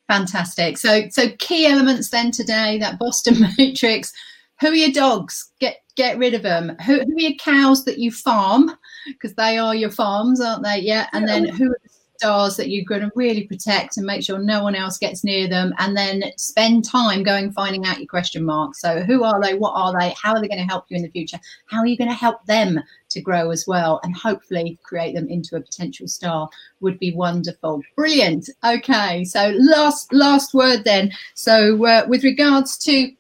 Fantastic. 0.09 0.77
So, 0.77 1.09
so 1.11 1.31
key 1.39 1.67
elements 1.67 2.11
then 2.11 2.31
today 2.31 2.79
that 2.79 2.99
Boston 2.99 3.47
Matrix. 3.59 4.13
Who 4.61 4.69
are 4.69 4.75
your 4.75 4.93
dogs? 4.93 5.51
Get 5.59 5.82
get 5.97 6.19
rid 6.19 6.35
of 6.35 6.43
them. 6.43 6.77
Who, 6.87 7.01
who 7.01 7.17
are 7.17 7.21
your 7.21 7.35
cows 7.35 7.85
that 7.85 7.99
you 7.99 8.11
farm? 8.11 8.73
because 9.07 9.35
they 9.35 9.59
are 9.59 9.75
your 9.75 9.91
farms, 9.91 10.41
aren't 10.41 10.63
they? 10.63 10.79
Yeah. 10.79 11.09
And 11.13 11.27
yeah. 11.27 11.41
then 11.41 11.49
who 11.49 11.67
are 11.67 11.79
the 11.83 11.91
stars 12.19 12.57
that 12.57 12.69
you're 12.69 12.85
going 12.85 13.01
to 13.01 13.11
really 13.15 13.45
protect 13.47 13.97
and 13.97 14.07
make 14.07 14.23
sure 14.23 14.39
no 14.39 14.63
one 14.63 14.75
else 14.75 14.99
gets 14.99 15.25
near 15.25 15.49
them? 15.49 15.73
And 15.79 15.97
then 15.97 16.25
spend 16.37 16.85
time 16.85 17.23
going 17.23 17.53
finding 17.53 17.85
out 17.85 17.99
your 17.99 18.07
question 18.07 18.45
marks. 18.45 18.81
So 18.81 19.01
who 19.01 19.25
are 19.25 19.41
they? 19.41 19.55
What 19.55 19.73
are 19.75 19.99
they? 19.99 20.15
How 20.21 20.35
are 20.35 20.41
they 20.41 20.49
going 20.49 20.61
to 20.61 20.73
help 20.73 20.85
you 20.89 20.97
in 20.97 21.03
the 21.03 21.11
future? 21.11 21.39
How 21.67 21.79
are 21.79 21.87
you 21.87 21.97
going 21.97 22.11
to 22.11 22.17
help 22.17 22.45
them 22.47 22.81
to 23.11 23.21
grow 23.21 23.51
as 23.51 23.67
well? 23.67 24.01
And 24.03 24.17
hopefully 24.17 24.79
create 24.83 25.15
them 25.15 25.29
into 25.29 25.57
a 25.57 25.61
potential 25.61 26.09
star 26.09 26.49
would 26.81 26.99
be 26.99 27.15
wonderful. 27.15 27.83
Brilliant. 27.97 28.49
Okay. 28.65 29.25
So 29.25 29.53
last 29.57 30.13
last 30.13 30.55
word 30.55 30.85
then. 30.85 31.13
So 31.35 31.85
uh, 31.87 32.05
with 32.09 32.25
regards 32.25 32.79
to 32.79 33.13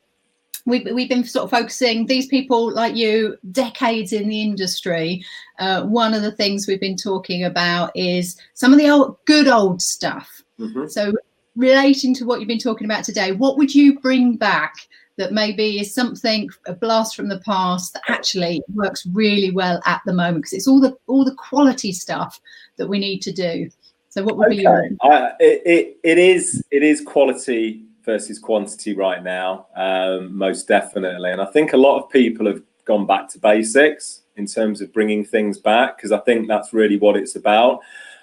we've, 0.65 0.87
we've 0.93 1.09
been 1.09 1.25
sort 1.25 1.45
of 1.45 1.51
focusing 1.51 2.07
these 2.07 2.27
people 2.27 2.73
like 2.73 2.95
you 2.95 3.37
decades 3.51 4.13
in 4.13 4.29
the 4.29 4.43
industry 4.43 5.25
uh, 5.59 5.83
one 5.85 6.15
of 6.15 6.23
the 6.23 6.33
things 6.33 6.67
we've 6.67 6.81
been 6.81 6.97
talking 6.97 7.45
about 7.45 7.91
is 7.95 8.37
some 8.55 8.73
of 8.73 8.79
the 8.79 8.89
old 8.89 9.17
good 9.25 9.49
old 9.49 9.83
stuff 9.83 10.43
mm-hmm. 10.59 10.87
so 10.87 11.13
relating 11.57 12.15
to 12.15 12.25
what 12.25 12.41
you've 12.41 12.49
been 12.49 12.59
talking 12.59 12.85
about 12.85 13.05
today 13.05 13.33
what 13.33 13.57
would 13.59 13.75
you 13.75 13.99
bring 14.01 14.37
back 14.37 14.75
that 15.17 15.33
maybe 15.33 15.79
is 15.79 15.95
something 15.95 16.49
a 16.67 16.73
blast 16.73 17.15
from 17.15 17.29
the 17.29 17.41
past 17.41 17.93
that 17.93 18.03
actually 18.09 18.63
works 18.75 19.07
really 19.13 19.51
well 19.51 19.81
at 19.85 20.01
the 20.07 20.13
moment 20.13 20.39
because 20.39 20.55
it's 20.55 20.69
all 20.69 20.81
the 20.81 20.97
all 21.07 21.25
the 21.25 21.35
quality 21.35 21.93
stuff 21.93 22.41
that 22.77 22.89
we 22.89 22.99
need 22.99 23.21
to 23.21 23.33
do 23.33 23.69
so 24.09 24.23
what 24.23 24.37
would 24.37 24.49
okay. 24.49 24.57
be 24.57 24.63
your 24.63 24.89
uh, 25.01 25.31
it, 25.39 25.63
it, 25.67 25.97
it 26.03 26.19
is 26.19 26.65
it 26.71 26.83
is 26.83 27.01
quality 27.01 27.85
versus 28.05 28.39
quantity 28.39 28.95
right 28.95 29.23
now, 29.23 29.67
um, 29.77 30.37
most 30.37 30.69
definitely. 30.69 31.31
And 31.31 31.41
I 31.41 31.47
think 31.47 31.73
a 31.73 31.77
lot 31.77 32.03
of 32.03 32.11
people 32.11 32.47
have 32.47 32.63
gone 32.85 33.07
back 33.07 33.29
to 33.31 33.39
basics 33.39 34.23
in 34.37 34.47
terms 34.47 34.81
of 34.81 34.93
bringing 34.93 35.25
things 35.25 35.59
back 35.59 35.97
because 35.97 36.13
I 36.13 36.19
think 36.19 36.49
that's 36.49 36.73
really 36.73 36.99
what 36.99 37.17
it's 37.17 37.37
about. 37.37 37.81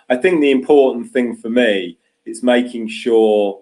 I 0.09 0.17
think 0.17 0.41
the 0.41 0.51
important 0.51 1.11
thing 1.11 1.35
for 1.35 1.49
me 1.49 1.97
is 2.25 2.43
making 2.43 2.87
sure 2.87 3.61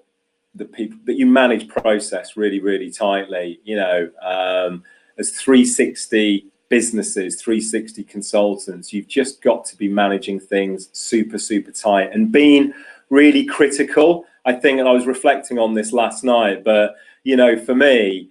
that 0.56 0.71
people 0.71 0.97
that 1.06 1.17
you 1.17 1.25
manage 1.25 1.67
process 1.67 2.36
really, 2.36 2.60
really 2.60 2.89
tightly. 2.89 3.60
You 3.63 3.75
know, 3.75 4.10
um, 4.21 4.84
as 5.17 5.32
360 5.32 6.47
businesses, 6.69 7.41
360 7.41 8.03
consultants, 8.03 8.91
you've 8.91 9.08
just 9.08 9.41
got 9.41 9.65
to 9.65 9.75
be 9.75 9.88
managing 9.88 10.39
things 10.39 10.89
super, 10.91 11.38
super 11.38 11.71
tight 11.71 12.12
and 12.13 12.32
being 12.32 12.73
really 13.10 13.46
critical 13.46 14.26
I 14.48 14.54
think, 14.54 14.80
and 14.80 14.88
I 14.88 14.93
was 14.93 15.06
reflecting 15.06 15.60
on 15.60 15.74
this 15.74 15.91
last 15.91 16.24
night, 16.24 16.63
but 16.63 16.96
you 17.24 17.36
know, 17.36 17.58
for 17.58 17.76
me, 17.76 18.30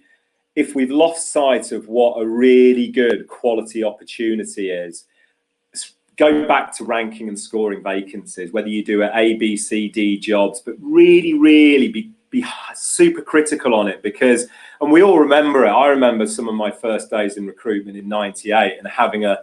if 0.55 0.73
we've 0.73 0.89
lost 0.89 1.31
sight 1.31 1.71
of 1.71 1.87
what 1.87 2.19
a 2.19 2.27
really 2.27 2.87
good 2.87 3.27
quality 3.27 3.83
opportunity 3.83 4.71
is, 4.71 5.05
go 6.15 6.47
back 6.47 6.75
to 6.77 6.85
ranking 6.85 7.27
and 7.27 7.39
scoring 7.39 7.83
vacancies, 7.83 8.51
whether 8.51 8.67
you 8.67 8.83
do 8.83 9.03
it 9.03 9.11
A, 9.13 9.35
B, 9.35 9.55
C, 9.55 9.87
D 9.89 10.17
jobs, 10.17 10.59
but 10.59 10.73
really, 10.81 11.35
really 11.35 11.87
be 11.87 12.11
be 12.31 12.43
super 12.73 13.21
critical 13.21 13.73
on 13.75 13.87
it 13.87 14.01
because, 14.01 14.47
and 14.81 14.91
we 14.91 15.03
all 15.03 15.19
remember 15.19 15.65
it. 15.65 15.69
I 15.69 15.87
remember 15.87 16.25
some 16.25 16.49
of 16.49 16.55
my 16.55 16.71
first 16.71 17.11
days 17.11 17.37
in 17.37 17.45
recruitment 17.45 17.95
in 17.95 18.09
'98 18.09 18.79
and 18.79 18.87
having 18.87 19.25
a, 19.25 19.37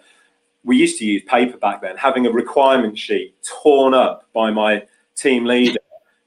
we 0.65 0.77
used 0.77 0.99
to 0.99 1.05
use 1.05 1.23
paper 1.29 1.57
back 1.57 1.81
then, 1.81 1.97
having 1.97 2.27
a 2.27 2.33
requirement 2.33 2.99
sheet 2.99 3.37
torn 3.63 3.95
up 3.95 4.29
by 4.33 4.51
my 4.51 4.83
team 5.15 5.45
leader 5.45 5.79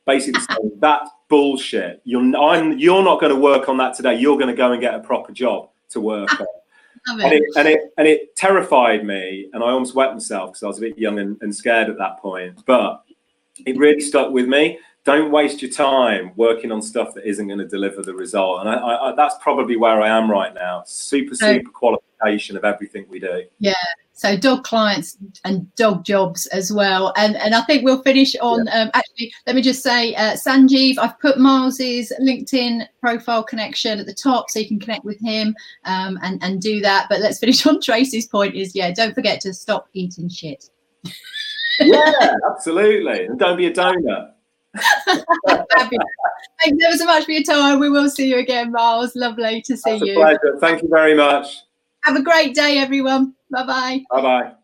basically 0.08 0.42
saying 0.42 0.72
that's 0.80 1.12
bullshit. 1.28 2.02
You're 2.06 2.36
I'm 2.36 2.80
you're 2.80 3.04
not 3.04 3.20
going 3.20 3.34
to 3.34 3.40
work 3.40 3.70
on 3.70 3.78
that 3.78 3.94
today. 3.94 4.18
You're 4.18 4.38
going 4.38 4.48
to 4.48 4.56
go 4.56 4.72
and 4.72 4.82
get 4.82 4.96
a 4.96 5.00
proper 5.00 5.32
job 5.32 5.70
to 5.90 6.02
work 6.02 6.30
ah, 6.32 6.42
on. 6.42 7.22
And 7.22 7.34
it, 7.34 7.44
and 7.56 7.68
it 7.68 7.94
and 7.98 8.08
it 8.08 8.36
terrified 8.36 9.06
me, 9.06 9.50
and 9.54 9.64
I 9.64 9.68
almost 9.68 9.94
wet 9.94 10.14
myself 10.14 10.52
because 10.52 10.64
I 10.64 10.68
was 10.68 10.78
a 10.80 10.82
bit 10.82 10.98
young 10.98 11.20
and, 11.20 11.38
and 11.42 11.56
scared 11.56 11.90
at 11.90 11.98
that 12.00 12.18
point. 12.20 12.64
But 12.66 13.04
it 13.66 13.78
really 13.78 14.02
stuck 14.02 14.32
with 14.32 14.48
me. 14.48 14.80
Don't 15.04 15.32
waste 15.32 15.62
your 15.62 15.72
time 15.72 16.32
working 16.36 16.70
on 16.70 16.82
stuff 16.82 17.14
that 17.14 17.26
isn't 17.26 17.48
going 17.48 17.60
to 17.60 17.68
deliver 17.68 18.02
the 18.02 18.14
result. 18.14 18.60
And 18.60 18.70
I, 18.70 18.74
I, 18.74 19.10
I, 19.10 19.16
that's 19.16 19.36
probably 19.42 19.78
where 19.78 20.02
I 20.02 20.10
am 20.10 20.30
right 20.30 20.54
now. 20.54 20.84
Super, 20.86 21.34
super 21.34 21.70
of 22.22 22.66
everything 22.66 23.06
we 23.10 23.20
do. 23.20 23.44
Yeah, 23.60 23.74
so 24.14 24.36
dog 24.36 24.64
clients 24.64 25.18
and 25.46 25.74
dog 25.76 26.04
jobs 26.04 26.48
as 26.48 26.74
well 26.74 27.14
and 27.18 27.36
and 27.36 27.54
i 27.54 27.62
think 27.62 27.84
we'll 27.84 28.02
finish 28.02 28.36
on 28.42 28.66
yeah. 28.66 28.82
um, 28.82 28.92
actually 28.96 29.32
let 29.46 29.56
me 29.56 29.62
just 29.62 29.84
say 29.84 30.16
uh, 30.16 30.34
sanjeev 30.34 30.98
i've 30.98 31.20
put 31.20 31.38
miles's 31.38 32.12
linkedin 32.20 32.84
profile 33.00 33.44
connection 33.44 34.00
at 34.00 34.08
the 34.08 34.14
top 34.16 34.50
so 34.50 34.58
you 34.58 34.68
can 34.68 34.80
connect 34.80 35.06
with 35.06 35.20
him 35.20 35.56
um, 35.86 36.18
and 36.24 36.44
and 36.44 36.62
do 36.62 36.82
that 36.82 37.06
but 37.10 37.20
let's 37.20 37.38
finish 37.38 37.64
on 37.68 37.80
tracy's 37.80 38.28
point 38.28 38.56
is 38.56 38.74
yeah 38.74 38.92
don't 38.92 39.14
forget 39.14 39.40
to 39.40 39.54
stop 39.54 39.88
eating 39.94 40.28
shit 40.28 40.68
yeah, 41.80 42.34
absolutely. 42.50 43.26
And 43.26 43.40
don't 43.40 43.58
be 43.58 43.68
a 43.68 43.74
donor. 43.74 44.32
Thanks 45.48 46.84
ever 46.86 46.98
so 46.98 47.06
much 47.06 47.26
for 47.26 47.32
your 47.32 47.44
time. 47.44 47.80
We 47.80 47.90
will 47.90 48.10
see 48.10 48.30
you 48.30 48.38
again, 48.38 48.72
Miles. 48.72 49.16
Lovely 49.16 49.62
to 49.64 49.78
see 49.78 49.92
That's 49.92 50.02
you. 50.04 50.16
pleasure. 50.16 50.58
Thank 50.60 50.84
you 50.84 50.90
very 50.90 51.16
much. 51.16 51.58
Have 52.08 52.16
a 52.16 52.22
great 52.22 52.56
day, 52.56 52.78
everyone. 52.78 53.36
Bye 53.52 53.66
bye. 53.66 54.04
Bye 54.10 54.22
bye. 54.22 54.57